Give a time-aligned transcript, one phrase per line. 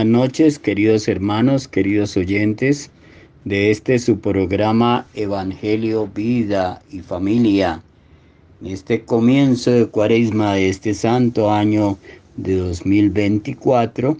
[0.00, 2.90] Buenas noches, queridos hermanos, queridos oyentes
[3.44, 7.82] de este su programa Evangelio, Vida y Familia.
[8.62, 11.98] En este comienzo de cuaresma de este santo año
[12.38, 14.16] de 2024,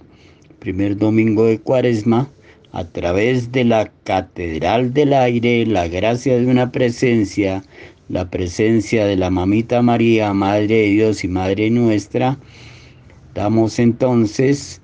[0.59, 2.29] primer domingo de cuaresma,
[2.73, 7.63] a través de la Catedral del Aire, la gracia de una presencia,
[8.07, 12.37] la presencia de la Mamita María, Madre de Dios y Madre nuestra,
[13.33, 14.80] Damos entonces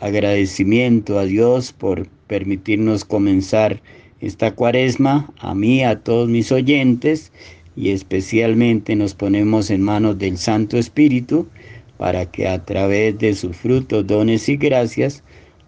[0.00, 3.80] agradecimiento a Dios por permitirnos comenzar
[4.20, 7.32] esta cuaresma, a mí, a todos mis oyentes,
[7.76, 11.48] y especialmente nos ponemos en manos del Santo Espíritu
[11.96, 15.22] para que a través de sus frutos, dones y gracias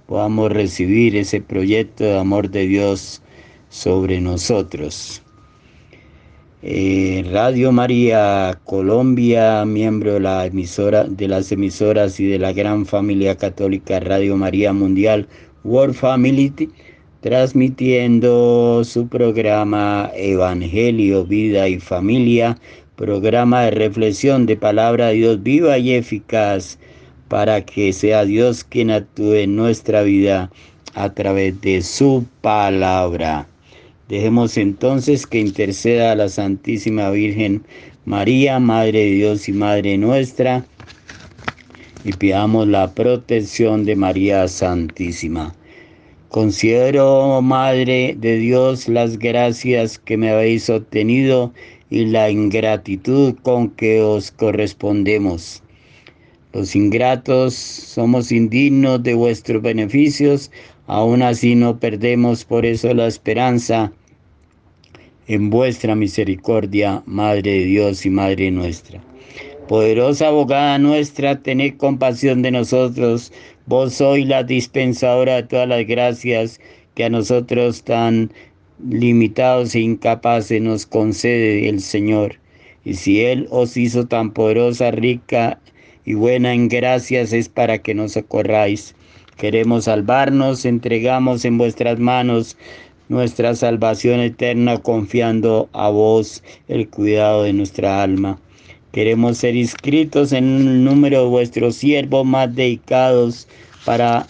[0.07, 3.23] podamos recibir ese proyecto de amor de Dios
[3.69, 5.23] sobre nosotros.
[6.65, 12.87] Eh, Radio María Colombia, miembro de, la emisora, de las emisoras y de la gran
[12.87, 15.27] familia católica Radio María Mundial
[15.65, 16.53] World Family,
[17.21, 22.57] transmitiendo su programa Evangelio, Vida y Familia,
[22.95, 26.79] programa de reflexión de palabra de Dios viva y eficaz
[27.27, 30.49] para que sea Dios quien actúe en nuestra vida
[30.95, 33.49] a través de su palabra.
[34.13, 37.65] Dejemos entonces que interceda a la Santísima Virgen
[38.05, 40.67] María, Madre de Dios y Madre nuestra,
[42.05, 45.55] y pidamos la protección de María Santísima.
[46.29, 51.55] Considero, Madre de Dios, las gracias que me habéis obtenido
[51.89, 55.63] y la ingratitud con que os correspondemos.
[56.53, 60.51] Los ingratos somos indignos de vuestros beneficios,
[60.87, 63.91] aún así no perdemos por eso la esperanza
[65.33, 69.03] en vuestra misericordia, Madre de Dios y Madre nuestra.
[69.67, 73.33] Poderosa abogada nuestra, tened compasión de nosotros.
[73.65, 76.61] Vos sois la dispensadora de todas las gracias
[76.95, 78.31] que a nosotros tan
[78.87, 82.37] limitados e incapaces nos concede el Señor.
[82.85, 85.59] Y si Él os hizo tan poderosa, rica
[86.05, 88.95] y buena en gracias, es para que nos socorráis.
[89.39, 92.59] Queremos salvarnos, entregamos en vuestras manos
[93.13, 98.41] nuestra salvación eterna confiando a vos el cuidado de nuestra alma.
[98.91, 103.49] Queremos ser inscritos en un número de vuestros siervos más dedicados
[103.85, 104.27] para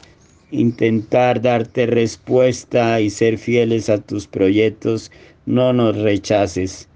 [0.50, 5.12] intentar darte respuesta y ser fieles a tus proyectos.
[5.46, 6.88] No nos rechaces.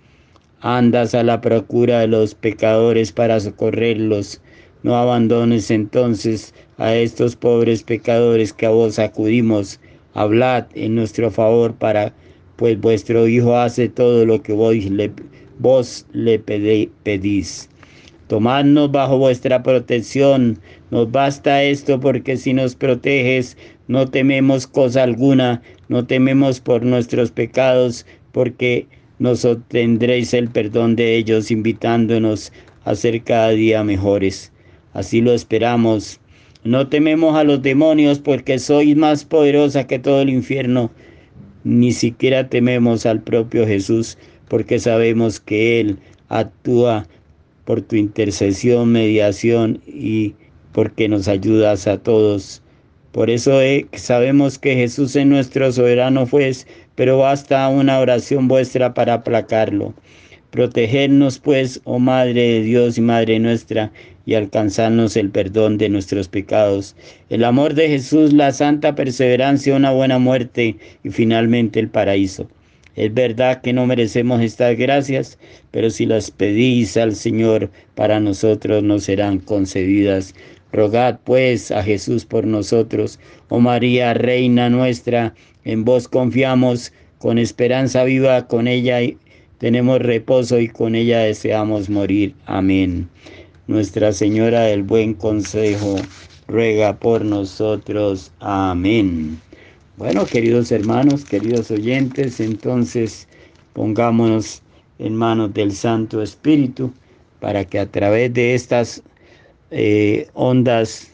[0.60, 4.40] Andas a la procura de los pecadores para socorrerlos.
[4.82, 9.78] No abandones entonces a estos pobres pecadores que a vos acudimos
[10.16, 12.14] hablad en nuestro favor para,
[12.56, 15.12] pues vuestro Hijo hace todo lo que vos le,
[15.58, 17.68] vos le pedís.
[18.26, 20.58] Tomadnos bajo vuestra protección.
[20.90, 23.58] Nos basta esto porque si nos proteges,
[23.88, 28.88] no tememos cosa alguna, no tememos por nuestros pecados, porque
[29.18, 32.52] nos obtendréis el perdón de ellos, invitándonos
[32.84, 34.50] a ser cada día mejores.
[34.94, 36.20] Así lo esperamos
[36.66, 40.90] no tememos a los demonios porque sois más poderosa que todo el infierno.
[41.64, 44.18] Ni siquiera tememos al propio Jesús
[44.48, 45.98] porque sabemos que Él
[46.28, 47.06] actúa
[47.64, 50.34] por tu intercesión, mediación y
[50.72, 52.62] porque nos ayudas a todos.
[53.12, 58.94] Por eso eh, sabemos que Jesús es nuestro soberano juez, pero basta una oración vuestra
[58.94, 59.94] para aplacarlo.
[60.50, 63.90] Protegernos pues, oh Madre de Dios y Madre nuestra,
[64.26, 66.96] y alcanzarnos el perdón de nuestros pecados,
[67.30, 72.48] el amor de Jesús, la santa perseverancia, una buena muerte y finalmente el paraíso.
[72.96, 75.38] Es verdad que no merecemos estas gracias,
[75.70, 80.34] pero si las pedís al Señor, para nosotros nos serán concedidas.
[80.72, 85.34] Rogad pues a Jesús por nosotros, oh María, Reina nuestra,
[85.64, 89.00] en vos confiamos, con esperanza viva, con ella
[89.58, 92.34] tenemos reposo y con ella deseamos morir.
[92.44, 93.08] Amén.
[93.66, 95.96] Nuestra Señora del Buen Consejo,
[96.46, 98.30] ruega por nosotros.
[98.38, 99.40] Amén.
[99.96, 103.26] Bueno, queridos hermanos, queridos oyentes, entonces
[103.72, 104.62] pongámonos
[104.98, 106.92] en manos del Santo Espíritu
[107.40, 109.02] para que a través de estas
[109.70, 111.12] eh, ondas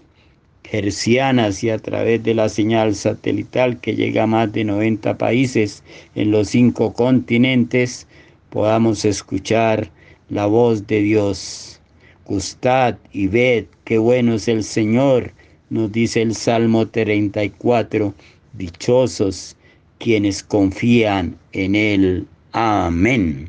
[0.71, 5.83] hercianas y a través de la señal satelital que llega a más de 90 países
[6.15, 8.07] en los cinco continentes,
[8.51, 9.91] podamos escuchar
[10.29, 11.72] la voz de Dios.
[12.33, 15.35] Gustad y ved qué bueno es el Señor,
[15.69, 18.15] nos dice el Salmo 34,
[18.55, 19.55] dichosos
[19.99, 22.27] quienes confían en Él.
[22.53, 23.47] Amén.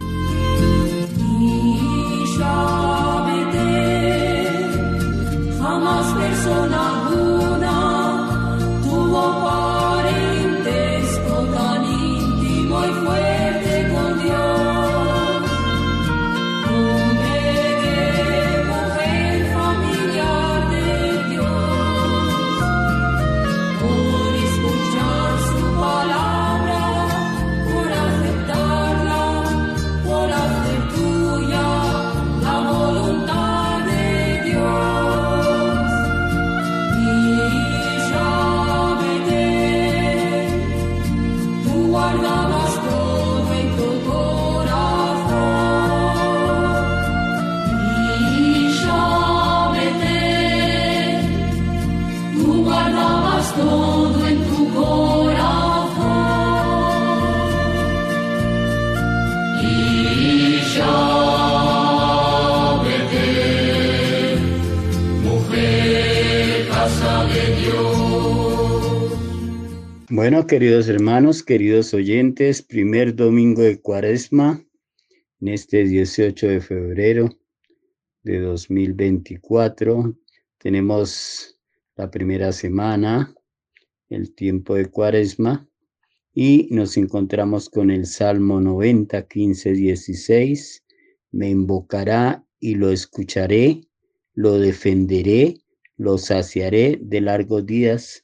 [70.15, 74.63] Bueno, queridos hermanos, queridos oyentes, primer domingo de cuaresma,
[75.41, 77.29] en este 18 de febrero
[78.21, 80.15] de 2024,
[80.59, 81.59] tenemos
[81.95, 83.33] la primera semana,
[84.07, 85.67] el tiempo de cuaresma,
[86.31, 90.83] y nos encontramos con el Salmo 90, 15, 16.
[91.31, 93.81] Me invocará y lo escucharé,
[94.35, 95.55] lo defenderé,
[95.97, 98.21] lo saciaré de largos días,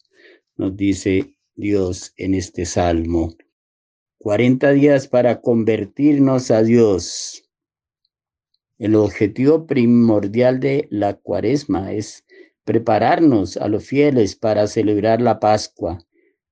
[0.55, 3.35] nos dice Dios en este salmo.
[4.19, 7.43] 40 días para convertirnos a Dios.
[8.77, 12.23] El objetivo primordial de la cuaresma es
[12.63, 15.99] prepararnos a los fieles para celebrar la Pascua.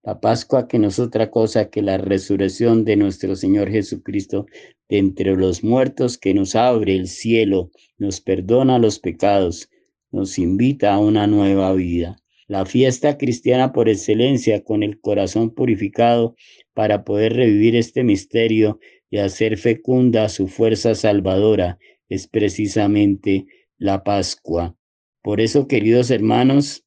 [0.03, 4.45] La Pascua que no es otra cosa que la resurrección de nuestro Señor Jesucristo
[4.89, 9.69] de entre los muertos que nos abre el cielo, nos perdona los pecados,
[10.11, 16.35] nos invita a una nueva vida la fiesta cristiana por excelencia con el corazón purificado
[16.73, 21.77] para poder revivir este misterio y hacer fecunda su fuerza salvadora
[22.09, 23.45] es precisamente
[23.77, 24.75] la Pascua.
[25.21, 26.85] Por eso, queridos hermanos,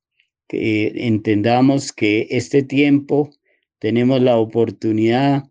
[0.49, 3.31] que entendamos que este tiempo
[3.79, 5.45] tenemos la oportunidad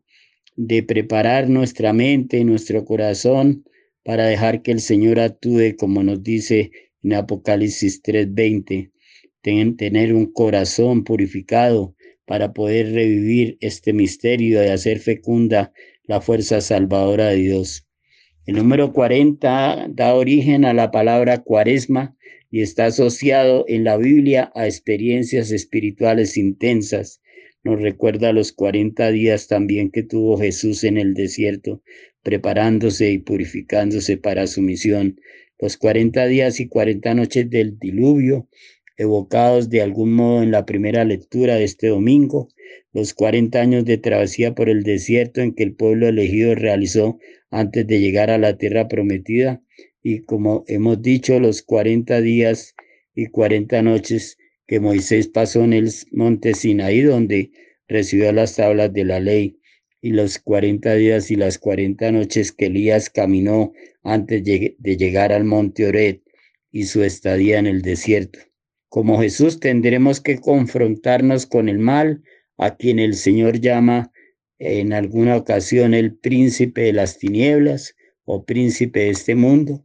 [0.55, 3.63] de preparar nuestra mente y nuestro corazón
[4.03, 6.71] para dejar que el Señor actúe como nos dice
[7.03, 8.91] en Apocalipsis 3:20
[9.41, 17.29] tener un corazón purificado para poder revivir este misterio y hacer fecunda la fuerza salvadora
[17.29, 17.88] de Dios.
[18.46, 22.15] El número 40 da origen a la palabra cuaresma
[22.51, 27.22] y está asociado en la Biblia a experiencias espirituales intensas.
[27.63, 31.84] Nos recuerda los 40 días también que tuvo Jesús en el desierto,
[32.24, 35.19] preparándose y purificándose para su misión.
[35.60, 38.48] Los 40 días y 40 noches del diluvio
[38.99, 42.49] evocados de algún modo en la primera lectura de este domingo,
[42.91, 47.17] los 40 años de travesía por el desierto en que el pueblo elegido realizó
[47.49, 49.63] antes de llegar a la tierra prometida
[50.03, 52.75] y como hemos dicho, los 40 días
[53.15, 54.37] y 40 noches
[54.67, 57.51] que Moisés pasó en el monte Sinaí donde
[57.87, 59.59] recibió las tablas de la ley
[60.01, 63.71] y los 40 días y las 40 noches que Elías caminó
[64.03, 66.19] antes de llegar al monte Ored
[66.69, 68.39] y su estadía en el desierto.
[68.89, 72.24] Como Jesús tendremos que confrontarnos con el mal,
[72.58, 74.12] a quien el Señor llama
[74.58, 79.84] en alguna ocasión el príncipe de las tinieblas o príncipe de este mundo.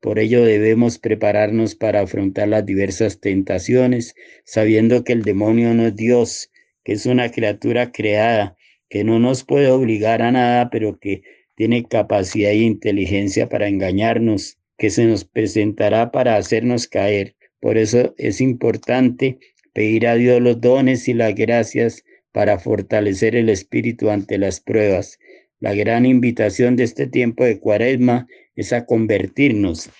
[0.00, 5.96] Por ello debemos prepararnos para afrontar las diversas tentaciones, sabiendo que el demonio no es
[5.96, 6.50] Dios,
[6.84, 8.56] que es una criatura creada,
[8.88, 11.22] que no nos puede obligar a nada, pero que
[11.56, 17.35] tiene capacidad e inteligencia para engañarnos, que se nos presentará para hacernos caer.
[17.60, 19.38] Por eso es importante
[19.72, 25.18] pedir a Dios los dones y las gracias para fortalecer el espíritu ante las pruebas.
[25.60, 29.90] La gran invitación de este tiempo de cuaresma es a convertirnos,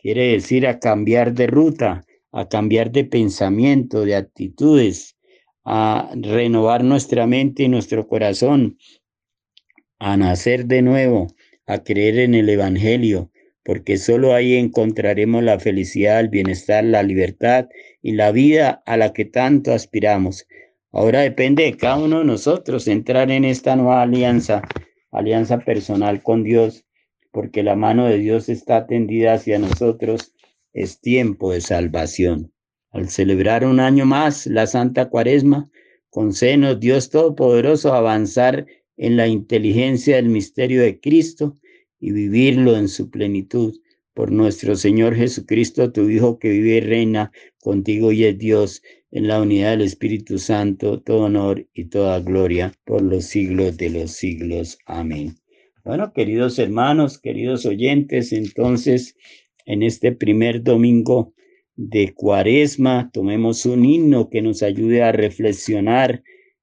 [0.00, 5.16] quiere decir a cambiar de ruta, a cambiar de pensamiento, de actitudes,
[5.64, 8.78] a renovar nuestra mente y nuestro corazón,
[9.98, 11.28] a nacer de nuevo,
[11.66, 13.29] a creer en el Evangelio,
[13.64, 17.68] porque solo ahí encontraremos la felicidad, el bienestar, la libertad
[18.02, 20.46] y la vida a la que tanto aspiramos.
[20.92, 24.62] Ahora depende de cada uno de nosotros entrar en esta nueva alianza,
[25.12, 26.84] alianza personal con Dios,
[27.30, 30.34] porque la mano de Dios está tendida hacia nosotros.
[30.72, 32.52] Es tiempo de salvación.
[32.90, 35.70] Al celebrar un año más la Santa Cuaresma,
[36.08, 41.56] concédenos Dios Todopoderoso avanzar en la inteligencia del misterio de Cristo
[42.00, 43.78] y vivirlo en su plenitud.
[44.14, 47.30] Por nuestro Señor Jesucristo, tu Hijo que vive y reina
[47.60, 52.72] contigo y es Dios en la unidad del Espíritu Santo, todo honor y toda gloria
[52.84, 54.78] por los siglos de los siglos.
[54.86, 55.36] Amén.
[55.84, 59.16] Bueno, queridos hermanos, queridos oyentes, entonces
[59.66, 61.32] en este primer domingo
[61.76, 66.22] de Cuaresma tomemos un himno que nos ayude a reflexionar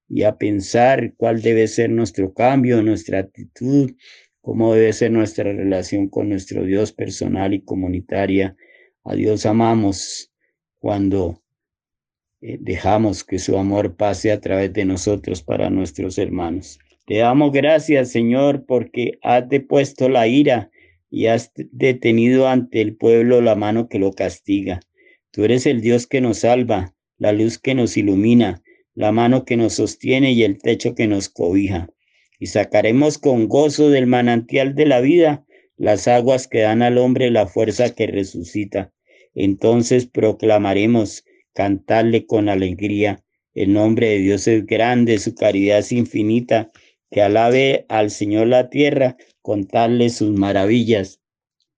[0.10, 3.91] y a pensar cuál debe ser nuestro cambio, nuestra actitud,
[4.47, 8.55] cómo debe ser nuestra relación con nuestro Dios personal y comunitaria.
[9.03, 10.31] A Dios amamos
[10.79, 11.43] cuando
[12.39, 16.79] eh, dejamos que su amor pase a través de nosotros para nuestros hermanos.
[17.05, 20.71] Te damos gracias, Señor, porque has depuesto la ira
[21.09, 24.79] y has detenido ante el pueblo la mano que lo castiga.
[25.31, 28.63] Tú eres el Dios que nos salva, la luz que nos ilumina,
[28.93, 31.89] la mano que nos sostiene y el techo que nos cobija
[32.39, 35.46] y sacaremos con gozo del manantial de la vida
[35.77, 38.91] las aguas que dan al hombre la fuerza que resucita.
[39.36, 46.72] Entonces proclamaremos, cantarle con alegría, El nombre de Dios es grande, su caridad es infinita.
[47.10, 51.22] Que alabe al Señor la tierra, contarle sus maravillas.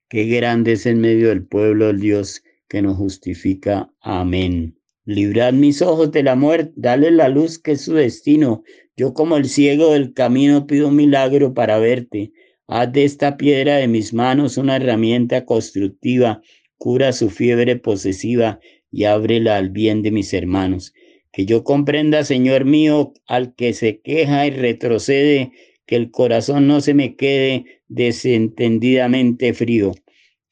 [0.10, 3.94] Qué grande es en medio del pueblo el Dios que nos justifica.
[4.01, 4.78] Amén.
[5.06, 8.63] Librad mis ojos de la muerte, dale la luz que es su destino.
[9.00, 12.34] Yo como el ciego del camino pido un milagro para verte.
[12.68, 16.41] Haz de esta piedra de mis manos una herramienta constructiva,
[16.77, 18.60] cura su fiebre posesiva
[18.91, 20.94] y ábrela al bien de mis hermanos.
[21.32, 25.53] Que yo comprenda, Señor mío, al que se queja y retrocede,
[25.86, 29.94] que el corazón no se me quede desentendidamente frío.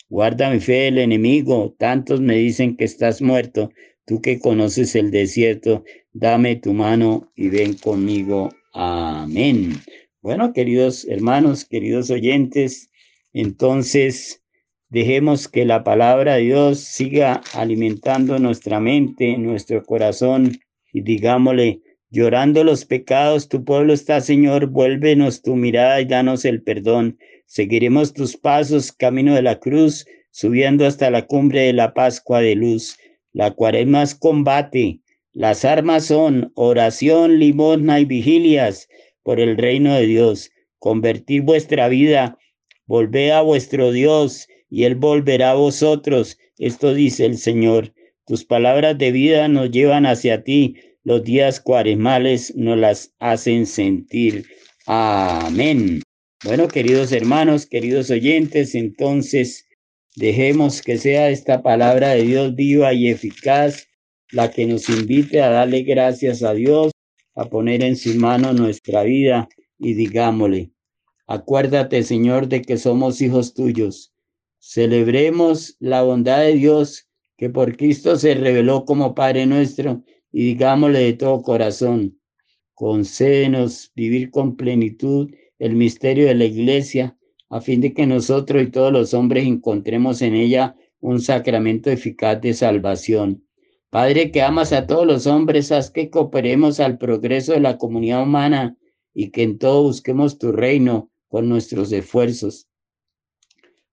[0.08, 3.72] Guarda mi fe el enemigo, tantos me dicen que estás muerto,
[4.08, 5.84] tú que conoces el desierto,
[6.14, 8.50] dame tu mano y ven conmigo.
[8.74, 9.74] Amén.
[10.22, 12.90] Bueno, queridos hermanos, queridos oyentes,
[13.34, 14.42] entonces
[14.90, 20.58] dejemos que la palabra de Dios siga alimentando nuestra mente, nuestro corazón
[20.94, 26.64] y digámosle, llorando los pecados, tu pueblo está, Señor, vuélvenos tu mirada y danos el
[26.64, 27.20] perdón.
[27.46, 32.56] Seguiremos tus pasos, camino de la cruz, subiendo hasta la cumbre de la Pascua de
[32.56, 32.98] luz.
[33.38, 35.02] La cuaresma es combate.
[35.32, 38.90] Las armas son oración, limosna y vigilias
[39.22, 40.50] por el reino de Dios.
[40.80, 42.40] Convertir vuestra vida,
[42.88, 46.40] volver a vuestro Dios y Él volverá a vosotros.
[46.58, 47.94] Esto dice el Señor.
[48.26, 50.74] Tus palabras de vida nos llevan hacia ti.
[51.04, 54.48] Los días cuaresmales nos las hacen sentir.
[54.88, 56.02] Amén.
[56.44, 59.67] Bueno, queridos hermanos, queridos oyentes, entonces
[60.18, 63.88] dejemos que sea esta palabra de Dios viva y eficaz
[64.32, 66.92] la que nos invite a darle gracias a Dios,
[67.36, 69.48] a poner en su mano nuestra vida
[69.78, 70.72] y digámosle,
[71.28, 74.12] acuérdate Señor de que somos hijos tuyos.
[74.58, 77.08] Celebremos la bondad de Dios
[77.38, 82.20] que por Cristo se reveló como Padre nuestro y digámosle de todo corazón,
[82.74, 87.17] concédenos vivir con plenitud el misterio de la iglesia,
[87.50, 92.42] a fin de que nosotros y todos los hombres encontremos en ella un sacramento eficaz
[92.42, 93.44] de salvación.
[93.90, 98.24] Padre que amas a todos los hombres, haz que cooperemos al progreso de la comunidad
[98.24, 98.78] humana
[99.14, 102.68] y que en todo busquemos tu reino con nuestros esfuerzos.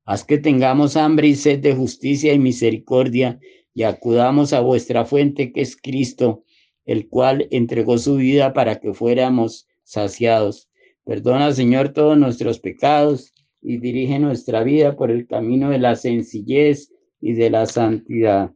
[0.05, 3.39] Haz que tengamos hambre y sed de justicia y misericordia
[3.73, 6.45] y acudamos a vuestra fuente que es Cristo,
[6.85, 10.69] el cual entregó su vida para que fuéramos saciados.
[11.05, 13.33] Perdona, Señor, todos nuestros pecados
[13.65, 18.53] y dirige nuestra vida por el camino de la sencillez y de la santidad.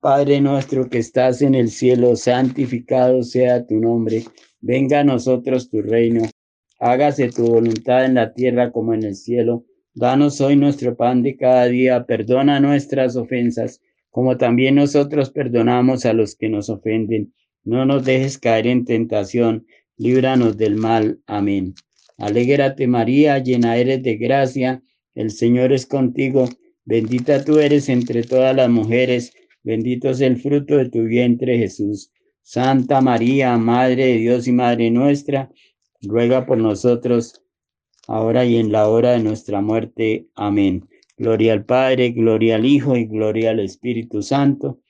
[0.00, 4.24] Padre nuestro que estás en el cielo, santificado sea tu nombre.
[4.60, 6.22] Venga a nosotros tu reino.
[6.78, 9.66] Hágase tu voluntad en la tierra como en el cielo.
[9.92, 12.06] Danos hoy nuestro pan de cada día.
[12.06, 17.34] Perdona nuestras ofensas, como también nosotros perdonamos a los que nos ofenden.
[17.62, 19.66] No nos dejes caer en tentación
[19.98, 21.20] líbranos del mal.
[21.26, 21.74] Amén.
[22.20, 24.82] Alégrate María, llena eres de gracia,
[25.14, 26.50] el Señor es contigo,
[26.84, 32.12] bendita tú eres entre todas las mujeres, bendito es el fruto de tu vientre Jesús.
[32.42, 35.50] Santa María, Madre de Dios y Madre nuestra,
[36.02, 37.42] ruega por nosotros,
[38.06, 40.26] ahora y en la hora de nuestra muerte.
[40.34, 40.86] Amén.
[41.16, 44.82] Gloria al Padre, gloria al Hijo y gloria al Espíritu Santo,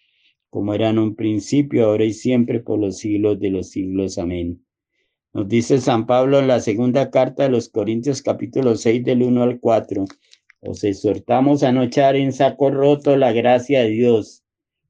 [0.49, 4.19] como era en un principio, ahora y siempre, por los siglos de los siglos.
[4.19, 4.65] Amén.
[5.33, 9.45] Nos dice San Pablo en la segunda carta de los Corintios capítulo 6 del 1
[9.45, 10.05] al 4.
[10.63, 14.43] Os exhortamos a no echar en saco roto la gracia de Dios,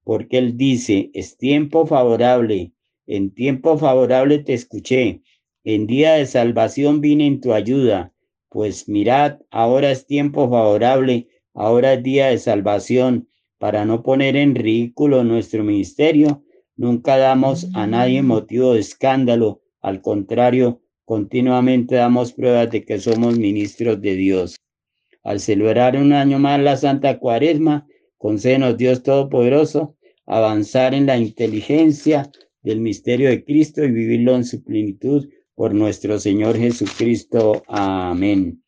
[0.03, 2.73] porque Él dice, es tiempo favorable,
[3.07, 5.21] en tiempo favorable te escuché,
[5.63, 8.15] en día de salvación vine en tu ayuda,
[8.49, 13.29] pues mirad, ahora es tiempo favorable, ahora es día de salvación,
[13.59, 16.43] para no poner en ridículo nuestro ministerio,
[16.77, 23.39] nunca damos a nadie motivo de escándalo, al contrario, continuamente damos pruebas de que somos
[23.39, 24.57] ministros de Dios.
[25.23, 29.97] Al celebrar un año más la Santa Cuaresma, concédenos Dios Todopoderoso
[30.27, 32.31] avanzar en la inteligencia
[32.63, 37.63] del misterio de Cristo y vivirlo en su plenitud por nuestro Señor Jesucristo.
[37.67, 38.63] Amén.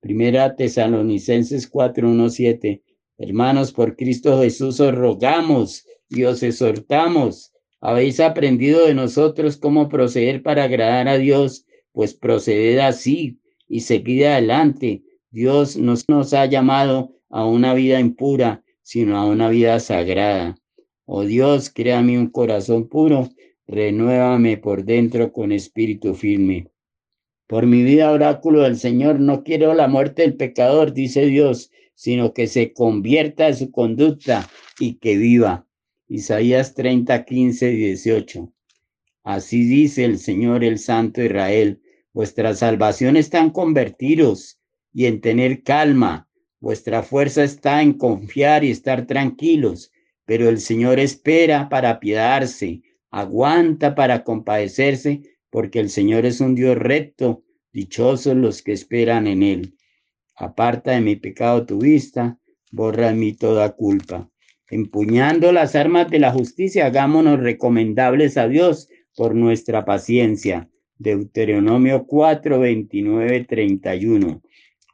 [0.00, 2.82] Primera Tesalonicenses 4:17.
[3.18, 10.42] Hermanos, por Cristo Jesús os rogamos y os exhortamos habéis aprendido de nosotros cómo proceder
[10.42, 13.38] para agradar a Dios, pues proceded así
[13.68, 15.02] y seguid adelante.
[15.30, 20.56] Dios no nos ha llamado a una vida impura, sino a una vida sagrada.
[21.04, 23.28] Oh Dios, créame un corazón puro,
[23.66, 26.68] renuévame por dentro con espíritu firme.
[27.46, 32.34] Por mi vida, oráculo del Señor, no quiero la muerte del pecador, dice Dios, sino
[32.34, 35.67] que se convierta en su conducta y que viva.
[36.10, 38.50] Isaías 30, 15, 18.
[39.24, 41.82] Así dice el Señor, el Santo Israel.
[42.14, 44.58] Vuestra salvación está en convertiros
[44.94, 46.30] y en tener calma.
[46.60, 49.92] Vuestra fuerza está en confiar y estar tranquilos.
[50.24, 56.78] Pero el Señor espera para apiadarse, aguanta para compadecerse, porque el Señor es un Dios
[56.78, 57.44] recto.
[57.70, 59.76] Dichosos los que esperan en Él.
[60.34, 62.38] Aparta de mi pecado tu vista,
[62.72, 64.30] borra en mí toda culpa.
[64.70, 70.68] Empuñando las armas de la justicia, hagámonos recomendables a Dios por nuestra paciencia.
[70.98, 74.42] Deuteronomio 4, 29, 31.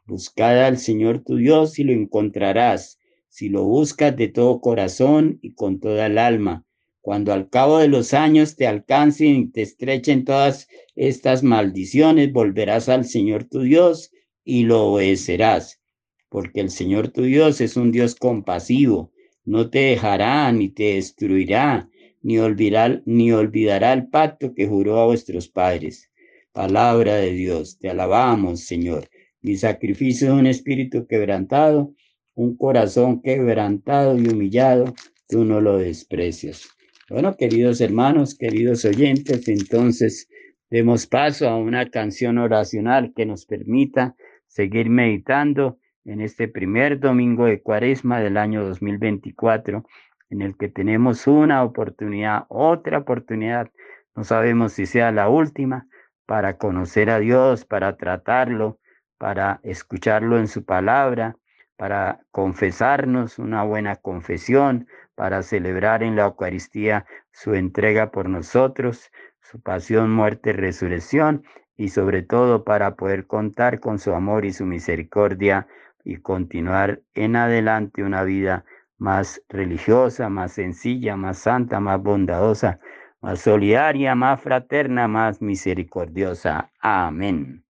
[0.05, 5.55] Buscad al Señor tu Dios y lo encontrarás, si lo buscas de todo corazón y
[5.55, 6.63] con toda el alma.
[7.01, 12.87] Cuando al cabo de los años te alcancen y te estrechen todas estas maldiciones, volverás
[12.87, 14.11] al Señor tu Dios
[14.45, 15.81] y lo obedecerás,
[16.29, 19.11] porque el Señor tu Dios es un Dios compasivo,
[19.45, 21.89] no te dejará ni te destruirá,
[22.21, 26.11] ni olvidará, ni olvidará el pacto que juró a vuestros padres.
[26.51, 29.07] Palabra de Dios, te alabamos, Señor.
[29.41, 31.93] Mi sacrificio es un espíritu quebrantado,
[32.33, 34.93] un corazón quebrantado y humillado,
[35.27, 36.67] tú no lo desprecias.
[37.09, 40.27] Bueno, queridos hermanos, queridos oyentes, entonces
[40.71, 44.15] demos paso a una canción oracional que nos permita
[44.47, 49.83] seguir meditando en este primer domingo de cuaresma del año 2024,
[50.29, 53.71] en el que tenemos una oportunidad, otra oportunidad,
[54.15, 55.87] no sabemos si sea la última,
[56.25, 58.79] para conocer a Dios, para tratarlo,
[59.17, 61.35] para escucharlo en su palabra,
[61.75, 69.61] para confesarnos una buena confesión, para celebrar en la Eucaristía su entrega por nosotros, su
[69.61, 71.43] pasión, muerte, resurrección
[71.77, 75.67] y sobre todo para poder contar con su amor y su misericordia
[76.05, 78.63] y continuar en adelante una vida
[78.97, 82.79] más religiosa, más sencilla, más santa, más bondadosa,
[83.21, 86.71] más solidaria, más fraterna, más misericordiosa.
[86.79, 87.64] Amén.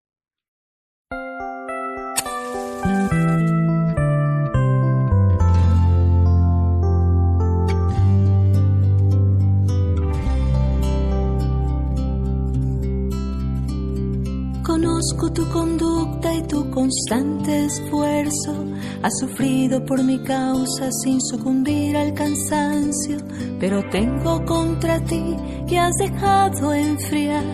[15.04, 18.64] Conozco tu conducta y tu constante esfuerzo.
[19.02, 23.18] Has sufrido por mi causa sin sucumbir al cansancio,
[23.60, 25.36] pero tengo contra ti
[25.68, 27.44] que has dejado enfriar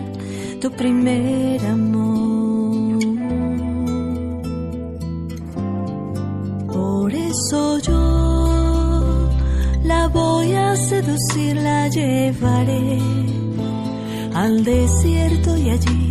[0.61, 2.99] tu primer amor.
[6.71, 9.29] Por eso yo
[9.83, 12.97] la voy a seducir, la llevaré
[14.33, 16.10] al desierto y allí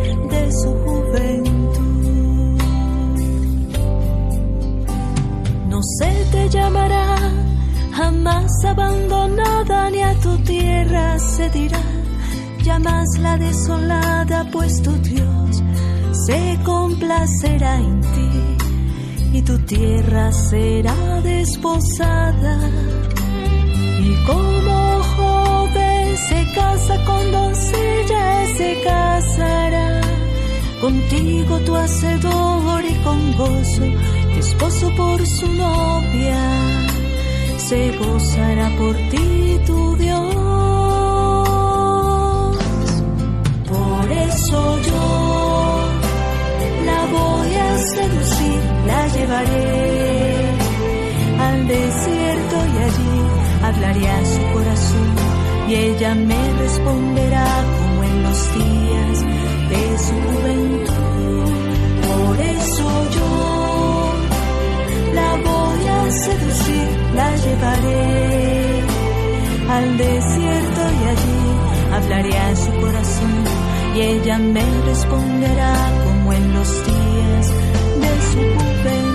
[6.01, 7.15] se te llamará,
[7.93, 11.83] jamás abandonada ni a tu tierra se dirá,
[12.63, 15.63] llamas la desolada, pues tu Dios
[16.25, 18.31] se complacerá en ti
[19.37, 22.55] y tu tierra será desposada.
[24.09, 24.77] Y como
[25.15, 28.25] joven se casa con doncella,
[28.57, 30.01] se casará
[30.81, 33.85] contigo tu hacedor y con gozo
[34.39, 36.39] esposo por su novia,
[37.57, 40.35] se gozará por ti tu Dios.
[43.67, 45.81] Por eso yo
[46.85, 50.21] la voy a seducir, la llevaré
[51.39, 53.15] al desierto y allí
[53.63, 55.11] hablaré a su corazón
[55.67, 57.45] y ella me responderá
[57.77, 59.25] como en los días
[59.71, 61.51] de su juventud.
[62.07, 63.50] Por eso yo
[65.13, 68.83] la voy a seducir, la llevaré
[69.69, 71.41] al desierto y allí
[71.93, 73.43] hablaré a su corazón
[73.95, 75.73] y ella me responderá
[76.05, 77.47] como en los días
[78.01, 79.10] de su juventud.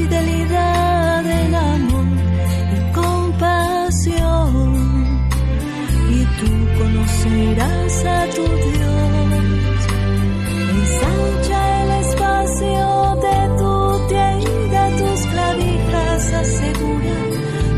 [0.00, 2.06] fidelidad, en amor
[2.76, 4.68] y compasión.
[6.16, 9.80] Y tú conocerás a tu Dios.
[10.74, 12.86] Ensancha el espacio
[13.26, 13.72] de tu
[14.12, 17.18] tienda, tus clavijas asegura.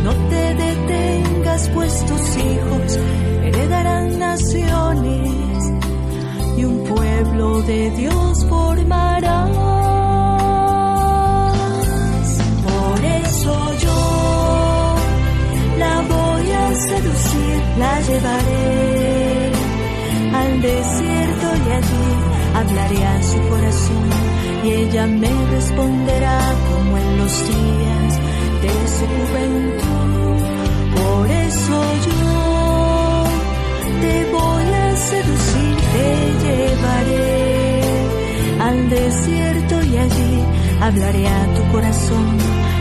[0.05, 2.89] No te detengas, pues tus hijos
[3.45, 5.61] heredarán naciones
[6.57, 8.22] y un pueblo de Dios
[18.09, 19.53] llevaré
[20.35, 24.11] al desierto y allí hablaré a su corazón
[24.65, 28.21] y ella me responderá como en los días
[28.63, 29.82] de su juventud.
[40.83, 42.39] Hablaré a tu corazón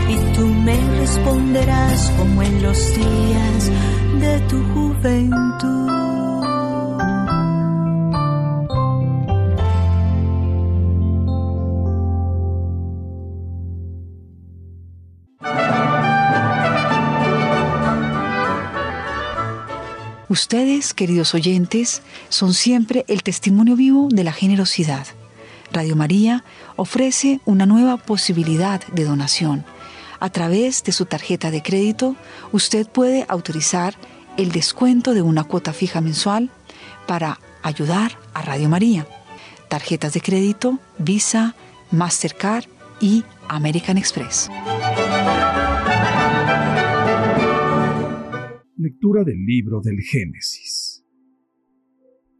[0.08, 3.70] y tú me responderás como en los días
[4.20, 5.92] de tu juventud.
[20.28, 25.06] Ustedes, queridos oyentes, son siempre el testimonio vivo de la generosidad.
[25.72, 26.44] Radio María
[26.76, 29.64] ofrece una nueva posibilidad de donación.
[30.20, 32.14] A través de su tarjeta de crédito,
[32.52, 33.94] usted puede autorizar
[34.36, 36.50] el descuento de una cuota fija mensual
[37.06, 39.06] para ayudar a Radio María.
[39.68, 41.54] Tarjetas de crédito, Visa,
[41.90, 42.66] Mastercard
[43.00, 44.48] y American Express.
[48.76, 50.81] Lectura del libro del Génesis.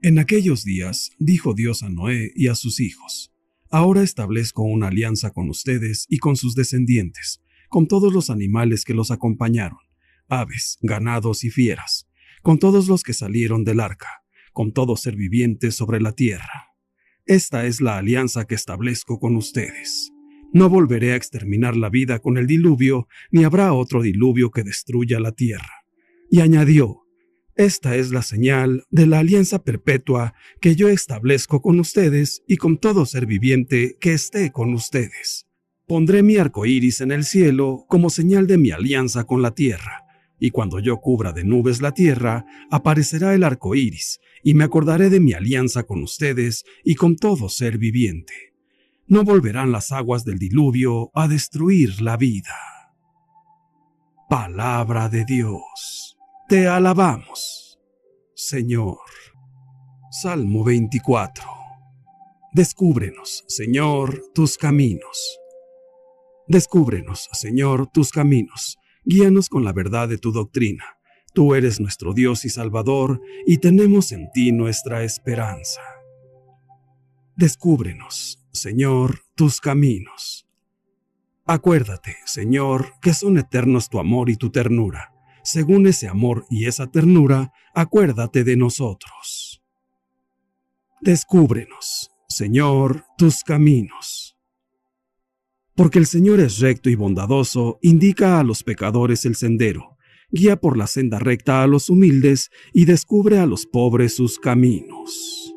[0.03, 3.33] En aquellos días dijo Dios a Noé y a sus hijos,
[3.71, 8.93] Ahora establezco una alianza con ustedes y con sus descendientes, con todos los animales que
[8.93, 9.79] los acompañaron
[10.33, 12.09] aves, ganados y fieras,
[12.43, 16.75] con todos los que salieron del arca, con todo ser viviente sobre la tierra.
[17.27, 20.11] Esta es la alianza que establezco con ustedes.
[20.53, 25.21] No volveré a exterminar la vida con el diluvio, ni habrá otro diluvio que destruya
[25.21, 25.85] la tierra.
[26.31, 27.02] Y añadió,
[27.55, 32.79] Esta es la señal de la alianza perpetua que yo establezco con ustedes y con
[32.79, 35.47] todo ser viviente que esté con ustedes.
[35.87, 40.03] Pondré mi arco iris en el cielo como señal de mi alianza con la tierra
[40.43, 45.09] y cuando yo cubra de nubes la tierra, aparecerá el arco iris, y me acordaré
[45.09, 48.35] de mi alianza con ustedes y con todo ser viviente.
[49.07, 52.57] No volverán las aguas del diluvio a destruir la vida.
[54.29, 56.02] Palabra de Dios.
[56.53, 57.81] Te alabamos,
[58.35, 58.99] Señor.
[60.11, 61.47] Salmo 24.
[62.53, 65.41] Descúbrenos, Señor, tus caminos.
[66.47, 70.85] Descúbrenos, Señor, tus caminos Guíanos con la verdad de tu doctrina.
[71.33, 75.81] Tú eres nuestro Dios y Salvador, y tenemos en ti nuestra esperanza.
[77.35, 80.47] Descúbrenos, Señor, tus caminos.
[81.47, 85.12] Acuérdate, Señor, que son eternos tu amor y tu ternura.
[85.43, 89.63] Según ese amor y esa ternura, acuérdate de nosotros.
[91.01, 94.33] Descúbrenos, Señor, tus caminos
[95.75, 99.97] porque el Señor es recto y bondadoso, indica a los pecadores el sendero,
[100.31, 105.55] guía por la senda recta a los humildes y descubre a los pobres sus caminos.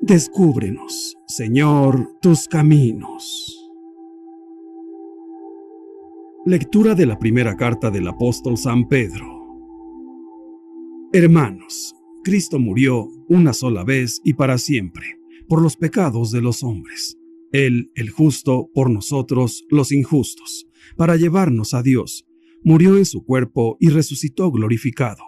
[0.00, 3.61] Descúbrenos, Señor, tus caminos.
[6.44, 9.26] Lectura de la primera carta del apóstol San Pedro.
[11.12, 17.16] Hermanos, Cristo murió una sola vez y para siempre por los pecados de los hombres
[17.52, 22.26] él, el justo, por nosotros, los injustos, para llevarnos a Dios,
[22.64, 25.22] murió en su cuerpo y resucitó glorificado.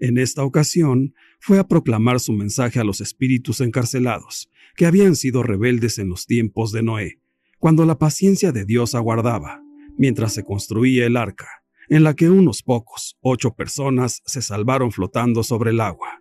[0.00, 5.42] En esta ocasión fue a proclamar su mensaje a los espíritus encarcelados, que habían sido
[5.42, 7.20] rebeldes en los tiempos de Noé,
[7.58, 9.62] cuando la paciencia de Dios aguardaba,
[10.00, 11.46] mientras se construía el arca,
[11.88, 16.20] en la que unos pocos, ocho personas, se salvaron flotando sobre el agua.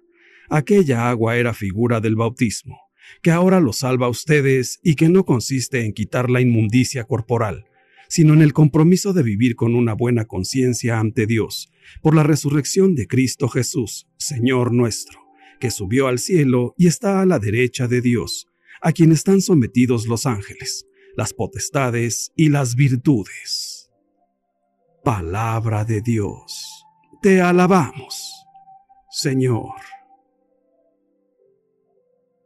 [0.50, 2.78] Aquella agua era figura del bautismo
[3.22, 7.65] que ahora los salva a ustedes y que no consiste en quitar la inmundicia corporal,
[8.08, 12.96] sino en el compromiso de vivir con una buena conciencia ante Dios, por la resurrección
[12.96, 15.20] de Cristo Jesús, Señor nuestro,
[15.60, 18.48] que subió al cielo y está a la derecha de Dios,
[18.82, 23.91] a quien están sometidos los ángeles, las potestades y las virtudes.
[25.04, 26.86] Palabra de Dios.
[27.22, 28.45] Te alabamos,
[29.10, 29.76] Señor.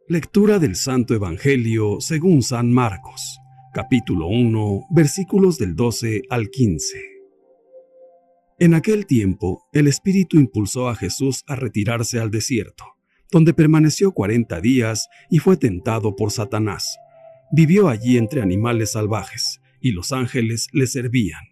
[0.08, 3.40] Lectura del Santo Evangelio según San Marcos,
[3.74, 7.14] capítulo 1, versículos del 12 al 15.
[8.60, 12.86] En aquel tiempo, el Espíritu impulsó a Jesús a retirarse al desierto,
[13.32, 16.98] donde permaneció cuarenta días y fue tentado por Satanás.
[17.56, 21.44] Vivió allí entre animales salvajes, y los ángeles le servían.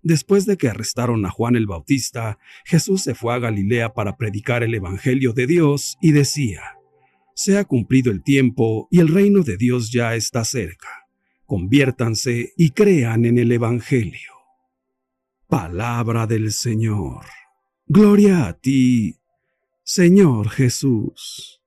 [0.00, 4.62] Después de que arrestaron a Juan el Bautista, Jesús se fue a Galilea para predicar
[4.62, 6.62] el Evangelio de Dios y decía,
[7.34, 11.08] Se ha cumplido el tiempo y el reino de Dios ya está cerca.
[11.46, 14.30] Conviértanse y crean en el Evangelio.
[15.48, 17.24] Palabra del Señor.
[17.88, 19.16] Gloria a ti,
[19.82, 21.59] Señor Jesús.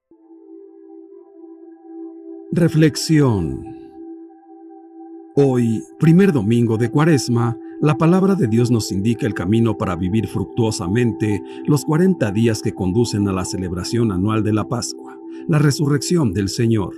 [2.55, 3.65] Reflexión.
[5.33, 10.27] Hoy, primer domingo de Cuaresma, la palabra de Dios nos indica el camino para vivir
[10.27, 16.31] fructuosamente los 40 días que conducen a la celebración anual de la Pascua, la resurrección
[16.31, 16.93] del Señor.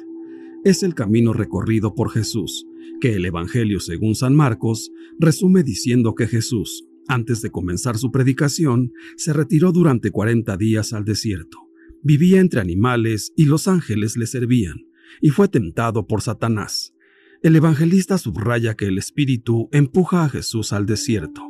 [0.66, 2.68] Es el camino recorrido por Jesús,
[3.00, 8.92] que el Evangelio según San Marcos resume diciendo que Jesús, antes de comenzar su predicación,
[9.16, 11.60] se retiró durante 40 días al desierto.
[12.04, 14.86] Vivía entre animales y los ángeles le servían,
[15.22, 16.94] y fue tentado por Satanás.
[17.42, 21.44] El evangelista subraya que el Espíritu empuja a Jesús al desierto.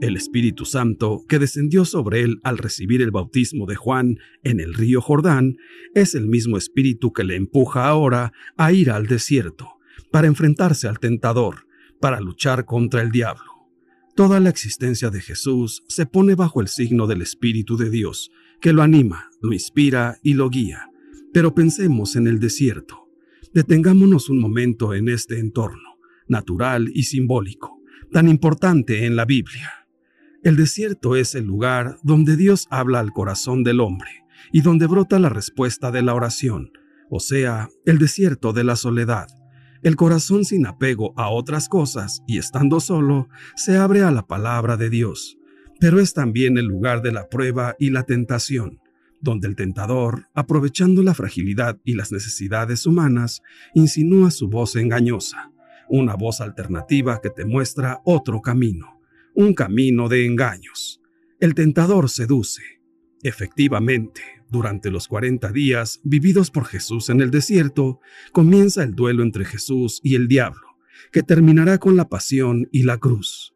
[0.00, 4.74] El Espíritu Santo, que descendió sobre él al recibir el bautismo de Juan en el
[4.74, 5.56] río Jordán,
[5.94, 9.68] es el mismo Espíritu que le empuja ahora a ir al desierto,
[10.10, 11.66] para enfrentarse al tentador,
[12.00, 13.44] para luchar contra el diablo.
[14.14, 18.72] Toda la existencia de Jesús se pone bajo el signo del Espíritu de Dios, que
[18.72, 20.88] lo anima, lo inspira y lo guía.
[21.32, 23.01] Pero pensemos en el desierto.
[23.54, 29.70] Detengámonos un momento en este entorno, natural y simbólico, tan importante en la Biblia.
[30.42, 34.08] El desierto es el lugar donde Dios habla al corazón del hombre
[34.52, 36.72] y donde brota la respuesta de la oración,
[37.10, 39.26] o sea, el desierto de la soledad,
[39.82, 44.78] el corazón sin apego a otras cosas y estando solo, se abre a la palabra
[44.78, 45.36] de Dios,
[45.78, 48.80] pero es también el lugar de la prueba y la tentación,
[49.22, 53.40] donde el tentador, aprovechando la fragilidad y las necesidades humanas,
[53.72, 55.52] insinúa su voz engañosa,
[55.88, 59.00] una voz alternativa que te muestra otro camino,
[59.34, 61.00] un camino de engaños.
[61.40, 62.62] El tentador seduce.
[63.22, 68.00] Efectivamente, durante los 40 días vividos por Jesús en el desierto,
[68.32, 70.76] comienza el duelo entre Jesús y el diablo,
[71.12, 73.54] que terminará con la pasión y la cruz.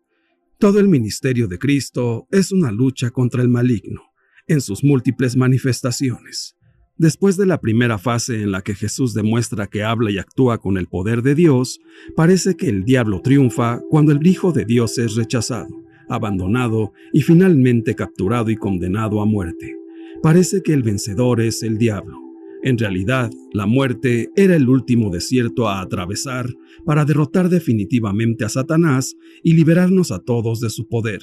[0.58, 4.02] Todo el ministerio de Cristo es una lucha contra el maligno,
[4.46, 6.56] en sus múltiples manifestaciones.
[6.98, 10.78] Después de la primera fase en la que Jesús demuestra que habla y actúa con
[10.78, 11.78] el poder de Dios,
[12.14, 15.68] parece que el diablo triunfa cuando el Hijo de Dios es rechazado,
[16.08, 19.76] abandonado y finalmente capturado y condenado a muerte
[20.22, 22.18] parece que el vencedor es el diablo.
[22.62, 26.52] En realidad, la muerte era el último desierto a atravesar
[26.84, 31.20] para derrotar definitivamente a Satanás y liberarnos a todos de su poder.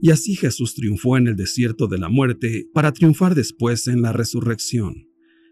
[0.00, 4.12] Y así Jesús triunfó en el desierto de la muerte para triunfar después en la
[4.12, 5.08] resurrección.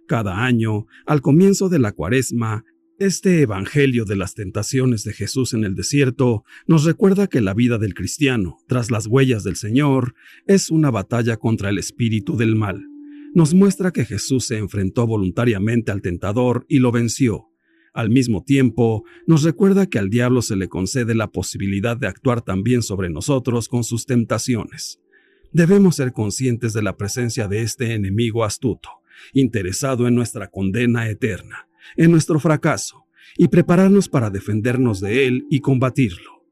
[0.06, 2.64] Cada año, al comienzo de la cuaresma,
[2.98, 7.78] este Evangelio de las tentaciones de Jesús en el desierto nos recuerda que la vida
[7.78, 10.14] del cristiano, tras las huellas del Señor,
[10.46, 12.86] es una batalla contra el espíritu del mal.
[13.34, 17.53] Nos muestra que Jesús se enfrentó voluntariamente al tentador y lo venció.
[17.94, 22.42] Al mismo tiempo, nos recuerda que al diablo se le concede la posibilidad de actuar
[22.42, 25.00] también sobre nosotros con sus tentaciones.
[25.52, 28.90] Debemos ser conscientes de la presencia de este enemigo astuto,
[29.32, 35.60] interesado en nuestra condena eterna en nuestro fracaso y prepararnos para defendernos de él y
[35.60, 36.44] combatirlo.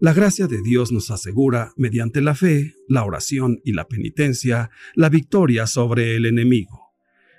[0.00, 5.08] La gracia de Dios nos asegura, mediante la fe, la oración y la penitencia, la
[5.08, 6.87] victoria sobre el enemigo.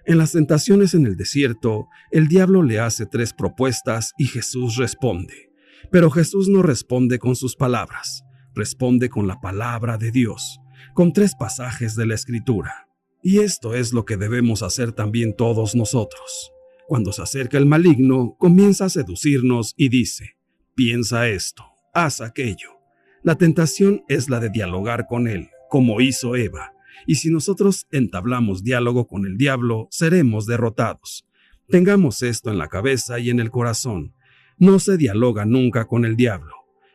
[0.10, 5.52] En las tentaciones en el desierto, el diablo le hace tres propuestas y Jesús responde.
[5.92, 8.24] Pero Jesús no responde con sus palabras,
[8.56, 10.58] responde con la palabra de Dios,
[10.96, 12.88] con tres pasajes de la Escritura.
[13.22, 16.54] Y esto es lo que debemos hacer también todos nosotros.
[16.88, 20.38] Cuando se acerca el maligno, comienza a seducirnos y dice,
[20.74, 22.80] piensa esto, haz aquello.
[23.22, 26.74] La tentación es la de dialogar con él, como hizo Eva,
[27.10, 31.26] y si nosotros entablamos diálogo con el diablo, seremos derrotados.
[31.68, 34.14] Tengamos esto en la cabeza y en el corazón.
[34.60, 36.54] No se dialoga nunca con el diablo.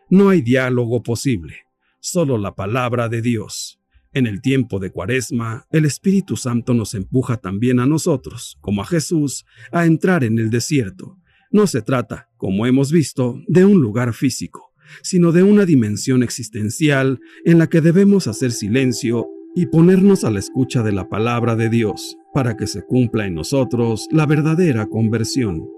[0.09, 1.67] No hay diálogo posible,
[1.99, 3.81] solo la palabra de Dios.
[4.13, 8.87] En el tiempo de Cuaresma, el Espíritu Santo nos empuja también a nosotros, como a
[8.87, 11.19] Jesús, a entrar en el desierto.
[11.51, 14.71] No se trata, como hemos visto, de un lugar físico,
[15.03, 20.39] sino de una dimensión existencial en la que debemos hacer silencio y ponernos a la
[20.39, 25.69] escucha de la palabra de Dios, para que se cumpla en nosotros la verdadera conversión.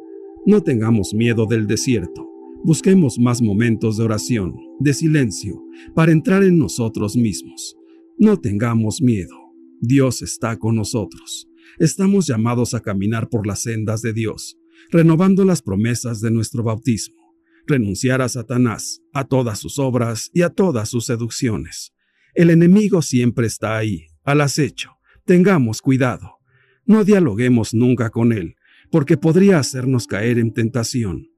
[0.46, 2.26] No tengamos miedo del desierto.
[2.64, 5.62] Busquemos más momentos de oración, de silencio,
[5.94, 7.76] para entrar en nosotros mismos
[8.18, 9.36] no tengamos miedo.
[9.80, 11.48] Dios está con nosotros.
[11.78, 14.56] estamos llamados a caminar por las sendas de Dios,
[14.90, 17.34] renovando las promesas de nuestro bautismo,
[17.66, 21.92] renunciar a Satanás, a todas sus obras y a todas sus seducciones.
[22.36, 24.98] El enemigo siempre está ahí, al acecho.
[25.24, 26.36] Tengamos cuidado.
[26.84, 28.56] No dialoguemos nunca con él,
[28.90, 31.30] porque podría hacernos caer en tentación.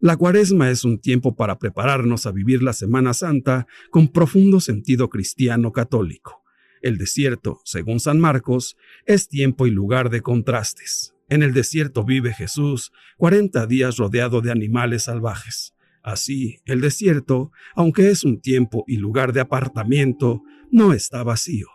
[0.00, 5.10] La cuaresma es un tiempo para prepararnos a vivir la Semana Santa con profundo sentido
[5.10, 6.42] cristiano católico.
[6.80, 8.76] El desierto, según San Marcos,
[9.06, 11.14] es tiempo y lugar de contrastes.
[11.28, 15.72] En el desierto vive Jesús 40 días rodeado de animales salvajes.
[16.02, 21.68] Así, el desierto, aunque es un tiempo y lugar de apartamiento, no está vacío,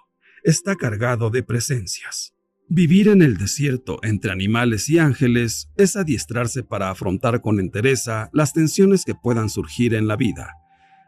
[0.44, 2.34] está cargado de presencias.
[2.70, 8.52] Vivir en el desierto entre animales y ángeles es adiestrarse para afrontar con entereza las
[8.52, 10.52] tensiones que puedan surgir en la vida.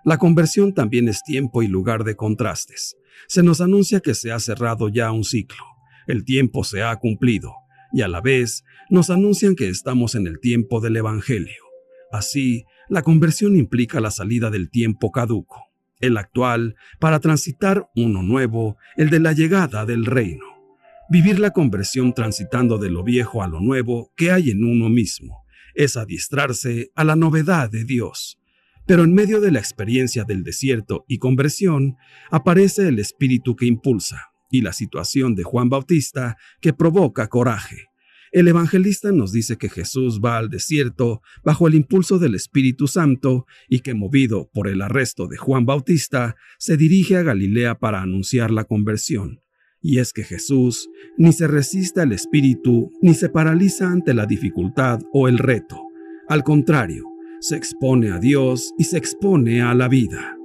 [0.05, 2.95] La conversión también es tiempo y lugar de contrastes.
[3.27, 5.65] Se nos anuncia que se ha cerrado ya un ciclo.
[6.07, 7.53] El tiempo se ha cumplido
[7.91, 11.63] y a la vez nos anuncian que estamos en el tiempo del Evangelio.
[12.11, 18.77] Así, la conversión implica la salida del tiempo caduco, el actual, para transitar uno nuevo,
[18.97, 20.45] el de la llegada del reino.
[21.09, 25.43] Vivir la conversión transitando de lo viejo a lo nuevo que hay en uno mismo,
[25.75, 28.39] es adiestrarse a la novedad de Dios.
[28.85, 31.95] Pero en medio de la experiencia del desierto y conversión,
[32.31, 37.88] aparece el espíritu que impulsa, y la situación de Juan Bautista que provoca coraje.
[38.31, 43.45] El evangelista nos dice que Jesús va al desierto bajo el impulso del Espíritu Santo
[43.67, 48.51] y que movido por el arresto de Juan Bautista, se dirige a Galilea para anunciar
[48.51, 49.41] la conversión.
[49.81, 54.99] Y es que Jesús ni se resiste al Espíritu ni se paraliza ante la dificultad
[55.11, 55.81] o el reto.
[56.27, 57.05] Al contrario,
[57.39, 60.35] se expone a Dios y se expone a la vida.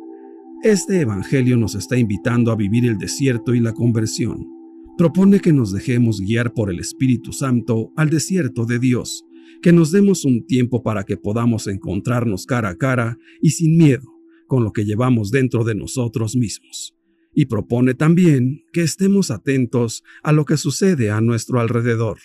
[0.63, 4.54] Este Evangelio nos está invitando a vivir el desierto y la conversión.
[4.97, 9.25] Propone que nos dejemos guiar por el Espíritu Santo al desierto de Dios,
[9.61, 14.05] que nos demos un tiempo para que podamos encontrarnos cara a cara y sin miedo
[14.47, 16.95] con lo que llevamos dentro de nosotros mismos.
[17.35, 22.19] Y propone también que estemos atentos a lo que sucede a nuestro alrededor,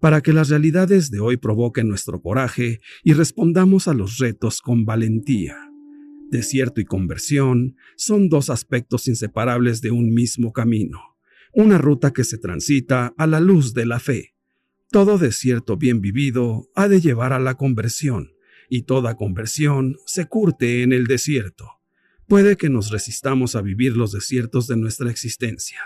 [0.00, 4.86] para que las realidades de hoy provoquen nuestro coraje y respondamos a los retos con
[4.86, 5.56] valentía.
[6.30, 11.13] Desierto y conversión son dos aspectos inseparables de un mismo camino,
[11.54, 14.34] una ruta que se transita a la luz de la fe.
[14.90, 18.32] Todo desierto bien vivido ha de llevar a la conversión,
[18.68, 21.68] y toda conversión se curte en el desierto.
[22.26, 25.78] Puede que nos resistamos a vivir los desiertos de nuestra existencia,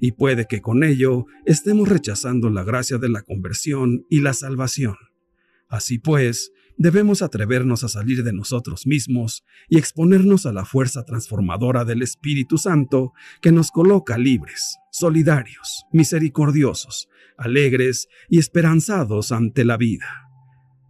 [0.00, 4.96] y puede que con ello estemos rechazando la gracia de la conversión y la salvación.
[5.68, 11.84] Así pues, debemos atrevernos a salir de nosotros mismos y exponernos a la fuerza transformadora
[11.84, 20.06] del Espíritu Santo que nos coloca libres, solidarios, misericordiosos, alegres y esperanzados ante la vida.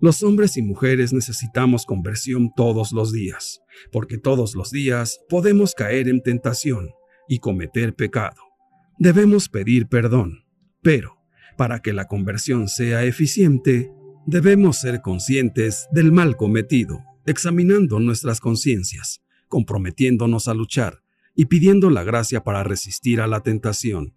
[0.01, 3.61] Los hombres y mujeres necesitamos conversión todos los días,
[3.91, 6.91] porque todos los días podemos caer en tentación
[7.29, 8.37] y cometer pecado.
[8.99, 10.45] Debemos pedir perdón,
[10.83, 11.19] pero
[11.57, 13.91] para que la conversión sea eficiente,
[14.27, 21.03] Debemos ser conscientes del mal cometido, examinando nuestras conciencias, comprometiéndonos a luchar
[21.35, 24.15] y pidiendo la gracia para resistir a la tentación.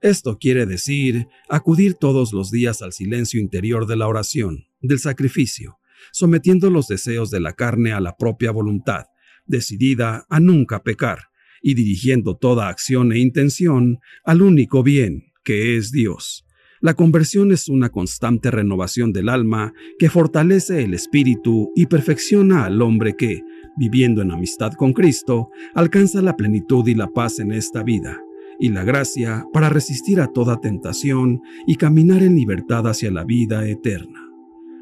[0.00, 5.78] Esto quiere decir acudir todos los días al silencio interior de la oración, del sacrificio,
[6.12, 9.06] sometiendo los deseos de la carne a la propia voluntad,
[9.44, 11.30] decidida a nunca pecar,
[11.60, 16.44] y dirigiendo toda acción e intención al único bien, que es Dios.
[16.80, 22.80] La conversión es una constante renovación del alma que fortalece el espíritu y perfecciona al
[22.82, 23.42] hombre que,
[23.76, 28.20] viviendo en amistad con Cristo, alcanza la plenitud y la paz en esta vida,
[28.60, 33.68] y la gracia para resistir a toda tentación y caminar en libertad hacia la vida
[33.68, 34.30] eterna.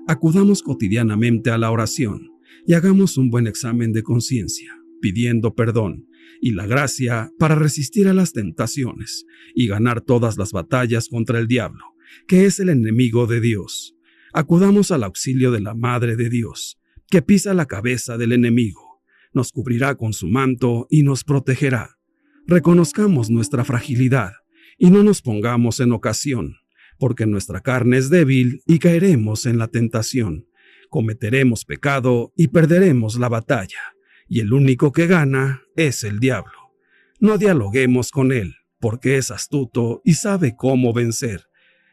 [0.06, 2.30] Acudamos cotidianamente a la oración
[2.66, 4.70] y hagamos un buen examen de conciencia,
[5.00, 6.06] pidiendo perdón
[6.40, 9.24] y la gracia para resistir a las tentaciones
[9.54, 11.84] y ganar todas las batallas contra el diablo,
[12.28, 13.94] que es el enemigo de Dios.
[14.32, 19.02] Acudamos al auxilio de la Madre de Dios, que pisa la cabeza del enemigo,
[19.32, 21.98] nos cubrirá con su manto y nos protegerá.
[22.46, 24.32] Reconozcamos nuestra fragilidad
[24.78, 26.56] y no nos pongamos en ocasión,
[26.98, 30.46] porque nuestra carne es débil y caeremos en la tentación.
[30.90, 33.95] Cometeremos pecado y perderemos la batalla
[34.28, 36.72] y el único que gana es el diablo.
[37.20, 41.46] No dialoguemos con él, porque es astuto y sabe cómo vencer.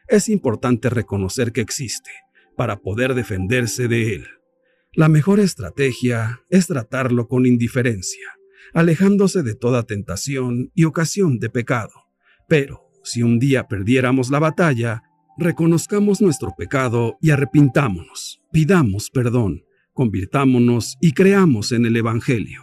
[0.08, 2.10] Es importante reconocer que existe,
[2.56, 4.26] para poder defenderse de él.
[4.92, 8.28] La mejor estrategia es tratarlo con indiferencia,
[8.74, 11.92] alejándose de toda tentación y ocasión de pecado.
[12.48, 15.02] Pero, si un día perdiéramos la batalla,
[15.36, 19.64] reconozcamos nuestro pecado y arrepintámonos, pidamos perdón,
[19.94, 22.62] convirtámonos y creamos en el Evangelio.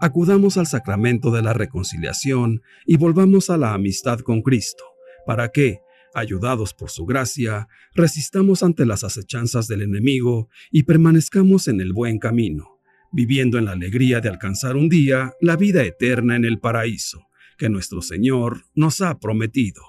[0.00, 4.84] Acudamos al sacramento de la reconciliación y volvamos a la amistad con Cristo,
[5.26, 5.80] para que,
[6.14, 12.18] ayudados por su gracia, resistamos ante las acechanzas del enemigo y permanezcamos en el buen
[12.20, 17.26] camino, viviendo en la alegría de alcanzar un día la vida eterna en el paraíso,
[17.58, 19.82] que nuestro Señor nos ha prometido.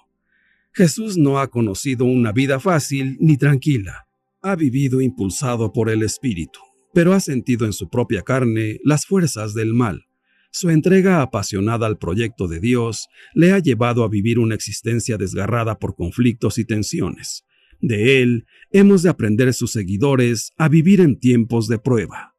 [0.74, 4.08] Jesús no ha conocido una vida fácil ni tranquila,
[4.42, 6.60] ha vivido impulsado por el Espíritu,
[6.94, 10.06] pero ha sentido en su propia carne las fuerzas del mal
[10.52, 15.78] su entrega apasionada al proyecto de Dios le ha llevado a vivir una existencia desgarrada
[15.78, 17.44] por conflictos y tensiones.
[17.82, 22.34] De él hemos de aprender sus seguidores a vivir en tiempos de prueba.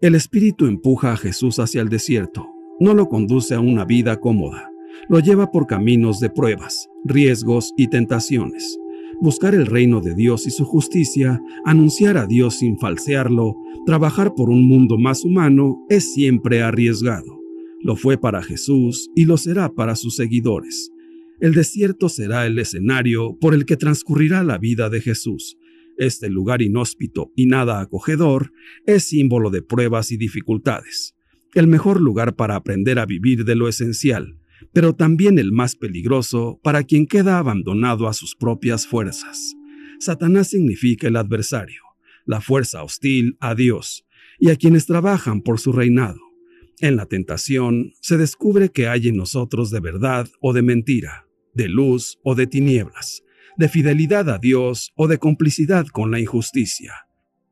[0.00, 2.46] El Espíritu empuja a Jesús hacia el desierto,
[2.80, 4.68] no lo conduce a una vida cómoda,
[5.08, 8.78] lo lleva por caminos de pruebas, riesgos y tentaciones.
[9.20, 13.54] Buscar el reino de Dios y su justicia, anunciar a Dios sin falsearlo,
[13.86, 17.40] trabajar por un mundo más humano es siempre arriesgado.
[17.82, 20.90] Lo fue para Jesús y lo será para sus seguidores.
[21.40, 25.58] El desierto será el escenario por el que transcurrirá la vida de Jesús.
[25.98, 28.52] Este lugar inhóspito y nada acogedor
[28.86, 31.14] es símbolo de pruebas y dificultades.
[31.54, 34.38] El mejor lugar para aprender a vivir de lo esencial,
[34.72, 39.54] pero también el más peligroso para quien queda abandonado a sus propias fuerzas.
[40.00, 41.82] Satanás significa el adversario,
[42.26, 44.04] la fuerza hostil a Dios
[44.38, 46.20] y a quienes trabajan por su reinado.
[46.80, 51.68] En la tentación se descubre que hay en nosotros de verdad o de mentira, de
[51.68, 53.22] luz o de tinieblas,
[53.56, 56.92] de fidelidad a Dios o de complicidad con la injusticia.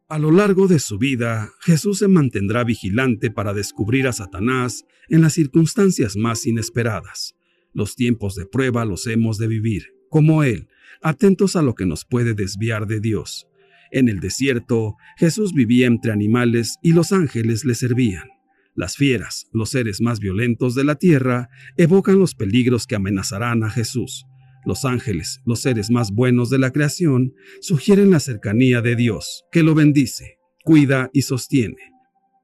[0.09, 5.23] A lo largo de su vida, Jesús se mantendrá vigilante para descubrir a Satanás en
[5.23, 7.35] las circunstancias más inesperadas.
[7.73, 10.68] Los tiempos de prueba los hemos de vivir, como Él,
[11.01, 13.47] atentos a lo que nos puede desviar de Dios.
[13.93, 18.26] En el desierto, Jesús vivía entre animales y los ángeles le servían.
[18.74, 23.70] Las fieras, los seres más violentos de la tierra, evocan los peligros que amenazarán a
[23.70, 24.24] Jesús.
[24.64, 29.62] Los ángeles, los seres más buenos de la creación, sugieren la cercanía de Dios, que
[29.62, 31.93] lo bendice, cuida y sostiene.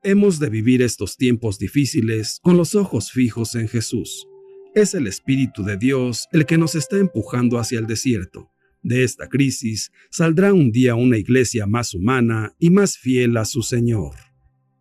[0.03, 4.27] Hemos de vivir estos tiempos difíciles con los ojos fijos en Jesús.
[4.75, 8.51] Es el Espíritu de Dios el que nos está empujando hacia el desierto.
[8.83, 13.63] De esta crisis saldrá un día una iglesia más humana y más fiel a su
[13.63, 14.15] Señor.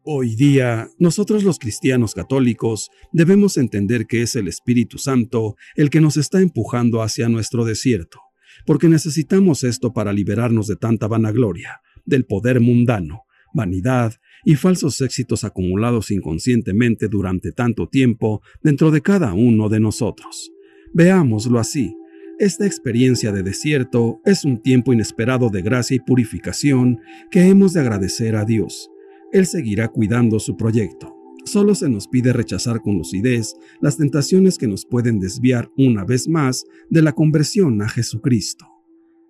[0.04, 6.00] Hoy día, nosotros los cristianos católicos debemos entender que es el Espíritu Santo el que
[6.00, 8.22] nos está empujando hacia nuestro desierto,
[8.66, 13.24] porque necesitamos esto para liberarnos de tanta vanagloria, del poder mundano,
[13.54, 14.14] vanidad
[14.46, 20.52] y falsos éxitos acumulados inconscientemente durante tanto tiempo dentro de cada uno de nosotros.
[20.94, 21.94] Veámoslo así.
[22.40, 27.00] Esta experiencia de desierto es un tiempo inesperado de gracia y purificación
[27.32, 28.92] que hemos de agradecer a Dios
[29.32, 31.14] él seguirá cuidando su proyecto.
[31.46, 36.28] Solo se nos pide rechazar con lucidez las tentaciones que nos pueden desviar una vez
[36.28, 38.68] más de la conversión a Jesucristo.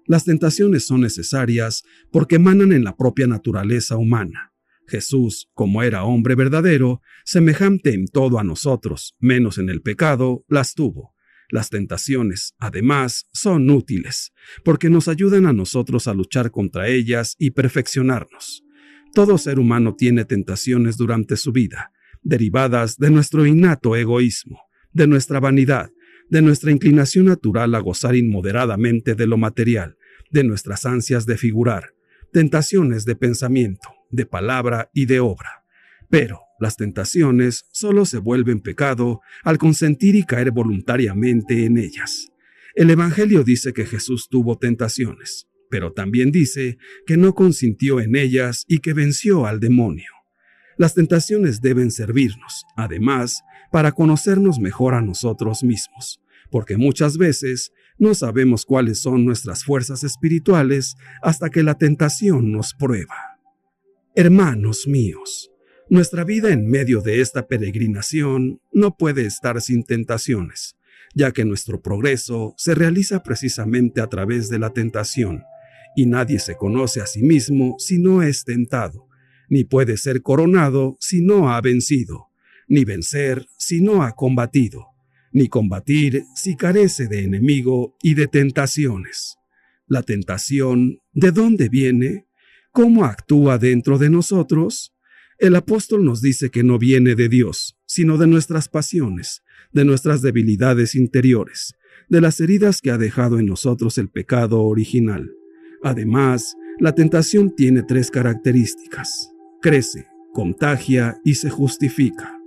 [0.05, 4.53] Las tentaciones son necesarias porque emanan en la propia naturaleza humana.
[4.87, 10.75] Jesús, como era hombre verdadero, semejante en todo a nosotros, menos en el pecado, las
[10.75, 11.13] tuvo.
[11.49, 14.33] Las tentaciones, además, son útiles,
[14.65, 18.63] porque nos ayudan a nosotros a luchar contra ellas y perfeccionarnos.
[19.13, 21.91] Todo ser humano tiene tentaciones durante su vida,
[22.21, 25.89] derivadas de nuestro innato egoísmo, de nuestra vanidad,
[26.29, 29.97] de nuestra inclinación natural a gozar inmoderadamente de lo material,
[30.29, 31.93] de nuestras ansias de figurar,
[32.33, 35.63] tentaciones de pensamiento, de palabra y de obra.
[36.09, 42.29] Pero las tentaciones solo se vuelven pecado al consentir y caer voluntariamente en ellas.
[42.75, 48.65] El Evangelio dice que Jesús tuvo tentaciones, pero también dice que no consintió en ellas
[48.67, 50.11] y que venció al demonio.
[50.77, 53.41] Las tentaciones deben servirnos, además,
[53.71, 60.03] para conocernos mejor a nosotros mismos, porque muchas veces no sabemos cuáles son nuestras fuerzas
[60.03, 63.39] espirituales hasta que la tentación nos prueba.
[64.15, 65.51] Hermanos míos,
[65.89, 70.75] nuestra vida en medio de esta peregrinación no puede estar sin tentaciones,
[71.15, 75.43] ya que nuestro progreso se realiza precisamente a través de la tentación,
[75.95, 79.07] y nadie se conoce a sí mismo si no es tentado,
[79.49, 82.27] ni puede ser coronado si no ha vencido,
[82.67, 84.87] ni vencer si no ha combatido,
[85.31, 89.37] ni combatir si carece de enemigo y de tentaciones.
[89.87, 92.27] La tentación, ¿de dónde viene?
[92.71, 94.96] ¿Cómo actúa dentro de nosotros?
[95.39, 100.23] El apóstol nos dice que no viene de Dios, sino de nuestras pasiones, de nuestras
[100.23, 101.75] debilidades interiores,
[102.09, 105.29] de las heridas que ha dejado en nosotros el pecado original.
[105.83, 109.31] Además, la tentación tiene tres características.
[109.61, 112.39] Crece, contagia y se justifica.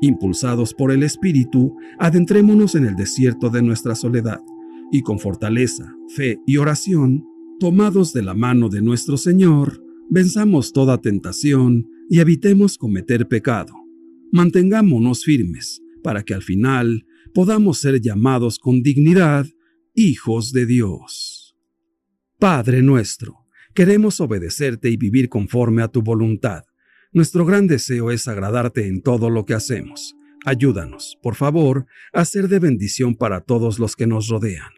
[0.00, 4.40] Impulsados por el Espíritu, adentrémonos en el desierto de nuestra soledad
[4.90, 7.26] y con fortaleza, fe y oración,
[7.60, 13.72] tomados de la mano de nuestro Señor, venzamos toda tentación y evitemos cometer pecado.
[14.32, 19.46] Mantengámonos firmes para que al final podamos ser llamados con dignidad
[19.94, 21.56] hijos de Dios.
[22.38, 26.64] Padre nuestro, queremos obedecerte y vivir conforme a tu voluntad.
[27.14, 30.14] Nuestro gran deseo es agradarte en todo lo que hacemos.
[30.44, 34.72] Ayúdanos, por favor, a ser de bendición para todos los que nos rodean.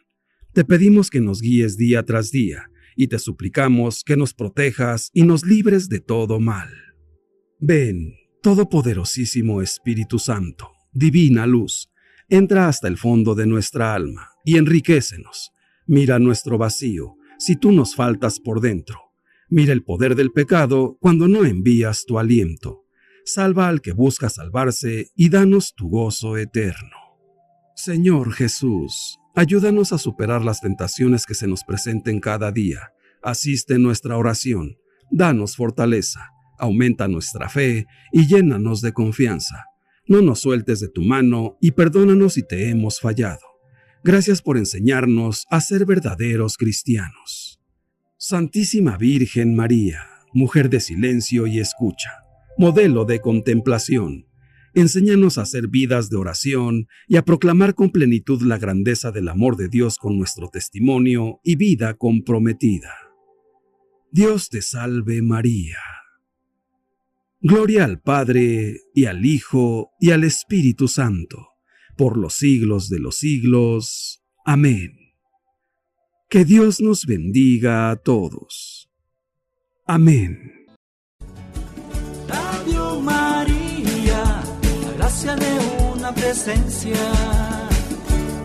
[0.52, 5.24] Te pedimos que nos guíes día tras día y te suplicamos que nos protejas y
[5.24, 6.83] nos libres de todo mal.
[7.66, 11.90] Ven, Todopoderosísimo Espíritu Santo, divina luz,
[12.28, 15.50] entra hasta el fondo de nuestra alma y enriquecenos.
[15.86, 19.00] Mira nuestro vacío si tú nos faltas por dentro.
[19.48, 22.84] Mira el poder del pecado cuando no envías tu aliento.
[23.24, 26.98] Salva al que busca salvarse y danos tu gozo eterno.
[27.76, 32.92] Señor Jesús, ayúdanos a superar las tentaciones que se nos presenten cada día.
[33.22, 34.76] Asiste nuestra oración.
[35.10, 36.33] Danos fortaleza.
[36.58, 39.64] Aumenta nuestra fe y llénanos de confianza
[40.06, 43.40] no nos sueltes de tu mano y perdónanos si te hemos fallado.
[44.02, 47.60] Gracias por enseñarnos a ser verdaderos cristianos.
[48.18, 50.02] Santísima Virgen María,
[50.34, 52.10] mujer de silencio y escucha,
[52.58, 54.26] modelo de contemplación,
[54.74, 59.56] enséñanos a hacer vidas de oración y a proclamar con plenitud la grandeza del amor
[59.56, 62.92] de Dios con nuestro testimonio y vida comprometida.
[64.10, 65.78] Dios te salve María
[67.46, 71.48] Gloria al Padre, y al Hijo, y al Espíritu Santo,
[71.94, 74.22] por los siglos de los siglos.
[74.46, 74.92] Amén.
[76.30, 78.88] Que Dios nos bendiga a todos.
[79.86, 80.38] Amén.
[82.26, 84.42] Radio María,
[84.96, 86.96] gracia de una presencia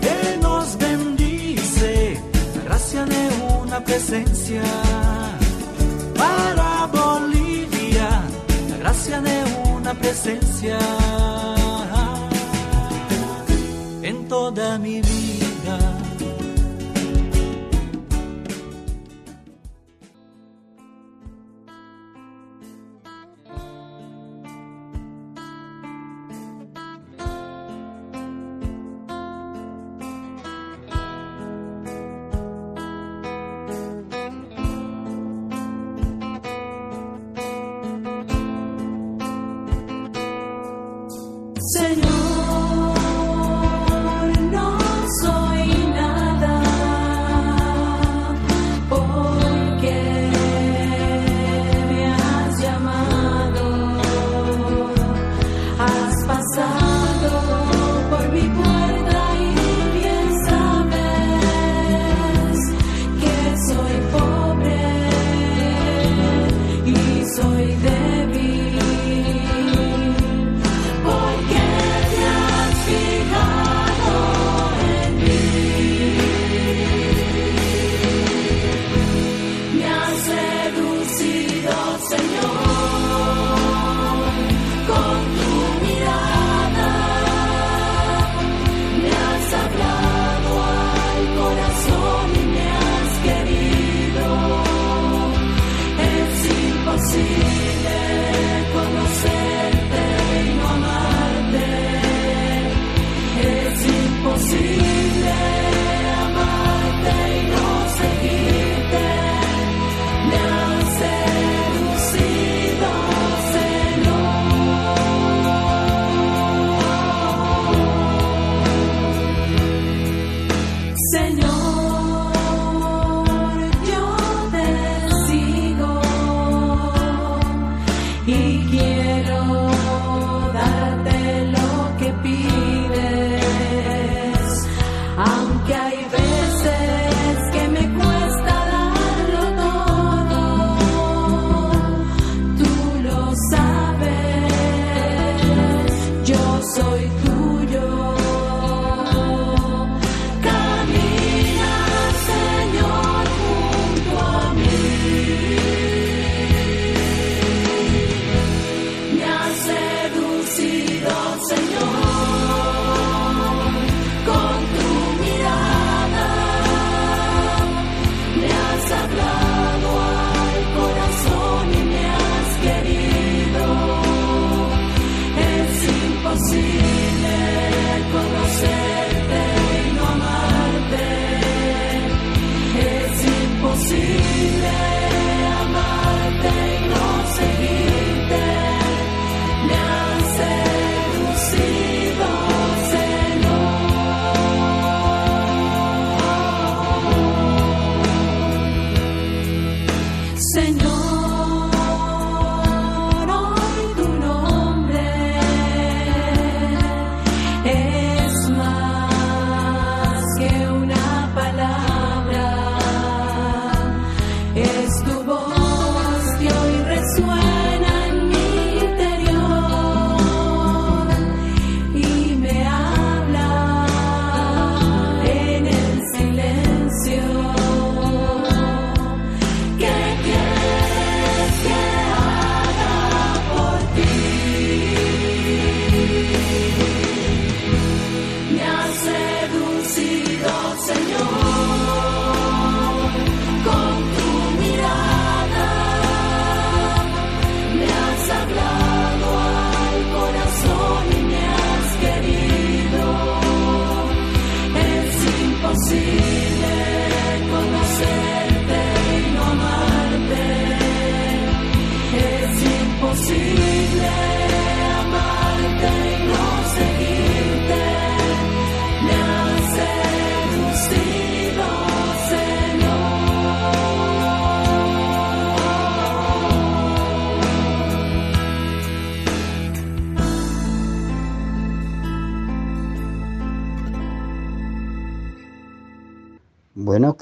[0.01, 2.21] que nos bendice,
[2.65, 3.29] gracia de
[3.63, 4.61] una presencia
[6.17, 6.68] para
[9.09, 10.79] gracia de una presencia
[14.03, 15.38] en toda mi vida.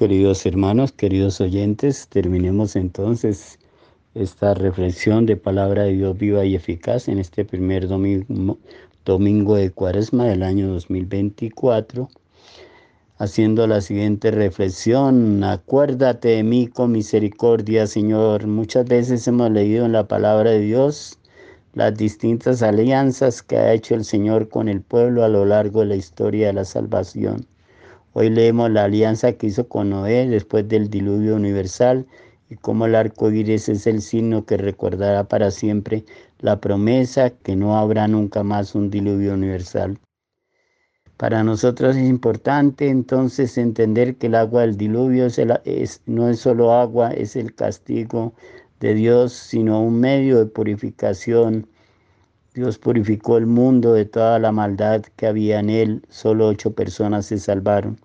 [0.08, 3.60] Queridos hermanos, queridos oyentes, terminemos entonces
[4.16, 8.58] esta reflexión de palabra de Dios viva y eficaz en este primer domingo,
[9.04, 12.08] domingo de cuaresma del año 2024,
[13.18, 15.44] haciendo la siguiente reflexión.
[15.44, 18.48] Acuérdate de mí con misericordia, Señor.
[18.48, 21.20] Muchas veces hemos leído en la palabra de Dios
[21.74, 25.88] las distintas alianzas que ha hecho el Señor con el pueblo a lo largo de
[25.88, 27.46] la historia de la salvación.
[28.20, 32.08] Hoy leemos la alianza que hizo con Noé después del diluvio universal
[32.50, 36.04] y cómo el arco iris es el signo que recordará para siempre
[36.40, 40.00] la promesa que no habrá nunca más un diluvio universal.
[41.16, 45.28] Para nosotros es importante entonces entender que el agua del diluvio
[46.08, 48.34] no es solo agua, es el castigo
[48.80, 51.68] de Dios, sino un medio de purificación.
[52.56, 57.28] Dios purificó el mundo de toda la maldad que había en él, solo ocho personas
[57.28, 58.00] se salvaron.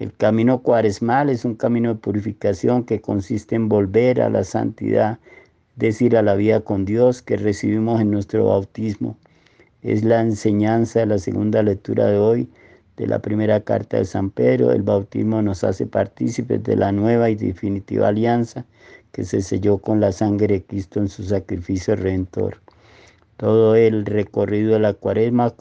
[0.00, 5.20] El camino cuaresmal es un camino de purificación que consiste en volver a la santidad,
[5.76, 9.16] decir a la vida con Dios que recibimos en nuestro bautismo.
[9.82, 12.50] Es la enseñanza de la segunda lectura de hoy
[12.96, 14.72] de la primera carta de San Pedro.
[14.72, 18.64] El bautismo nos hace partícipes de la nueva y definitiva alianza
[19.12, 22.60] que se selló con la sangre de Cristo en su sacrificio redentor.
[23.36, 25.54] Todo el recorrido de la cuaresma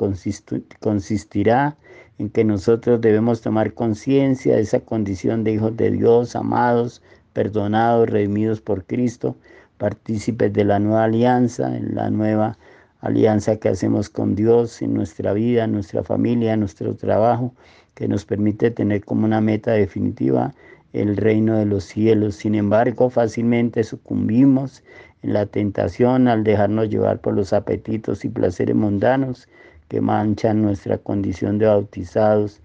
[0.79, 1.77] consistirá
[2.23, 7.01] en que nosotros debemos tomar conciencia de esa condición de hijos de Dios, amados,
[7.33, 9.35] perdonados, redimidos por Cristo,
[9.77, 12.57] partícipes de la nueva alianza, en la nueva
[13.01, 17.53] alianza que hacemos con Dios en nuestra vida, en nuestra familia, en nuestro trabajo,
[17.93, 20.53] que nos permite tener como una meta definitiva
[20.93, 22.35] el reino de los cielos.
[22.35, 24.81] Sin embargo, fácilmente sucumbimos
[25.23, 29.49] en la tentación al dejarnos llevar por los apetitos y placeres mundanos
[29.93, 32.61] que manchan nuestra condición de bautizados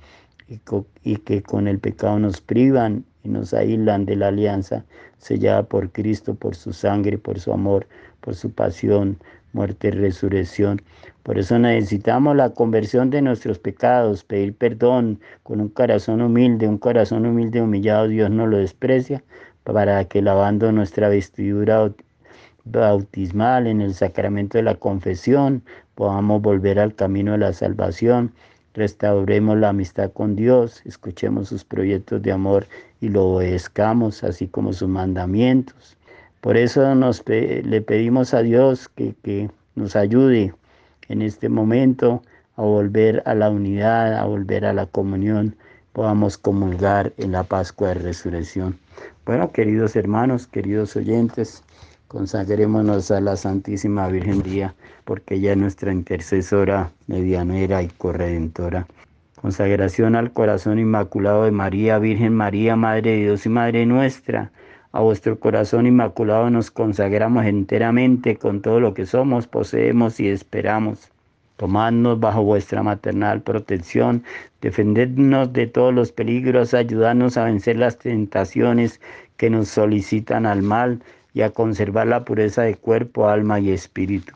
[0.49, 4.87] y, que con el pecado nos privan y nos aíslan de la alianza
[5.19, 7.87] sellada por Cristo, por su sangre, por su amor,
[8.23, 9.19] por su pasión,
[9.53, 10.81] muerte y resurrección.
[11.23, 16.79] Por eso necesitamos la conversión de nuestros pecados, pedir perdón con un corazón humilde, un
[16.79, 19.23] corazón humilde humillado, Dios no lo desprecia,
[19.65, 21.93] para que lavando nuestra vestidura
[22.71, 25.63] bautismal en el sacramento de la confesión,
[25.95, 28.33] podamos volver al camino de la salvación,
[28.75, 32.67] restauremos la amistad con Dios, escuchemos sus proyectos de amor
[33.01, 35.97] y lo obedezcamos, así como sus mandamientos.
[36.41, 40.55] Por eso nos, le pedimos a Dios que, que nos ayude
[41.09, 42.23] en este momento
[42.57, 45.57] a volver a la unidad, a volver a la comunión,
[45.93, 48.79] podamos comulgar en la Pascua de Resurrección.
[49.25, 51.63] Bueno, queridos hermanos, queridos oyentes,
[52.09, 58.87] consagrémonos a la Santísima Virgen Día, porque ella es nuestra intercesora, medianera y corredentora.
[59.41, 64.51] Consagración al corazón inmaculado de María, Virgen María, Madre de Dios y Madre nuestra.
[64.91, 71.13] A vuestro corazón inmaculado nos consagramos enteramente con todo lo que somos, poseemos y esperamos.
[71.57, 74.25] Tomadnos bajo vuestra maternal protección,
[74.63, 79.01] defendednos de todos los peligros, ayudadnos a vencer las tentaciones
[79.37, 81.01] que nos solicitan al mal
[81.39, 84.35] y a conservar la pureza de cuerpo, alma y espíritu.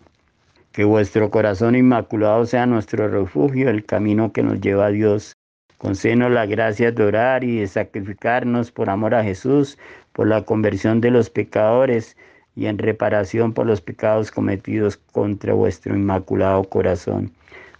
[0.70, 5.32] Que vuestro corazón inmaculado sea nuestro refugio, el camino que nos lleva a Dios.
[5.78, 9.78] Concédenos la gracia de orar y de sacrificarnos por amor a Jesús,
[10.12, 12.16] por la conversión de los pecadores
[12.54, 17.32] y en reparación por los pecados cometidos contra vuestro inmaculado corazón.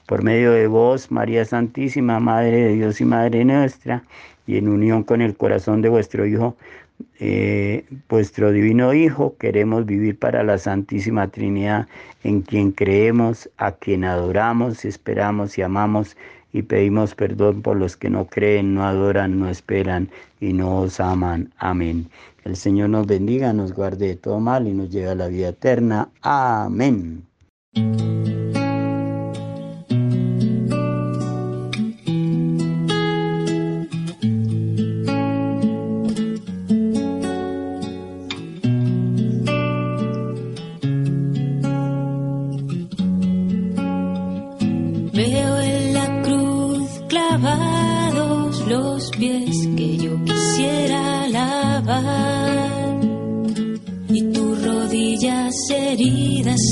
[0.07, 4.03] Por medio de vos, María Santísima, Madre de Dios y Madre nuestra,
[4.49, 6.57] y en unión con el corazón de vuestro Hijo,
[7.19, 11.89] eh, vuestro divino Hijo, queremos vivir para la Santísima Trinidad,
[12.25, 16.17] en quien creemos, a quien adoramos, esperamos y amamos,
[16.53, 21.01] y pedimos perdón por los que no creen, no adoran, no esperan y no os
[21.01, 21.53] aman.
[21.59, 22.09] Amén.
[22.45, 25.49] El Señor nos bendiga, nos guarde de todo mal y nos lleve a la vida
[25.49, 26.09] eterna.
[26.23, 27.25] Amén.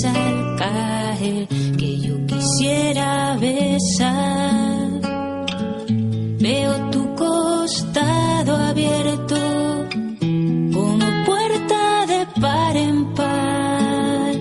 [0.05, 4.91] Al caer que yo quisiera besar.
[6.39, 9.37] Veo tu costado abierto
[10.73, 14.35] como puerta de par en par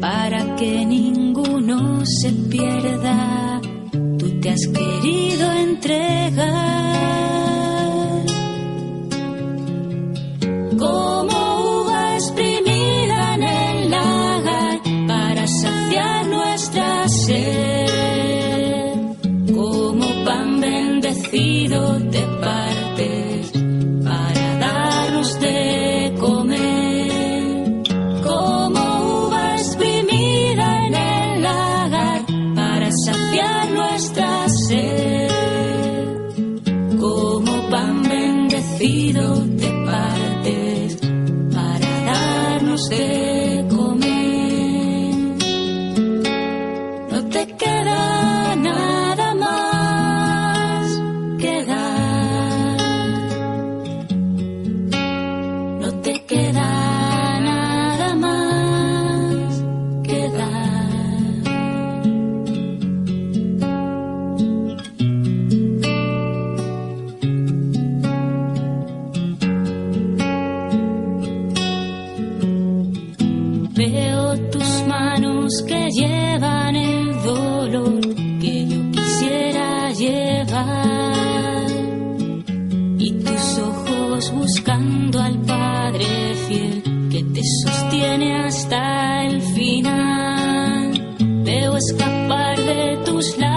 [0.00, 3.60] para que ninguno se pierda.
[4.18, 6.69] Tú te has querido entregar
[85.20, 91.16] Al Padre fiel que te sostiene hasta el final.
[91.44, 93.49] Veo escapar de tus labios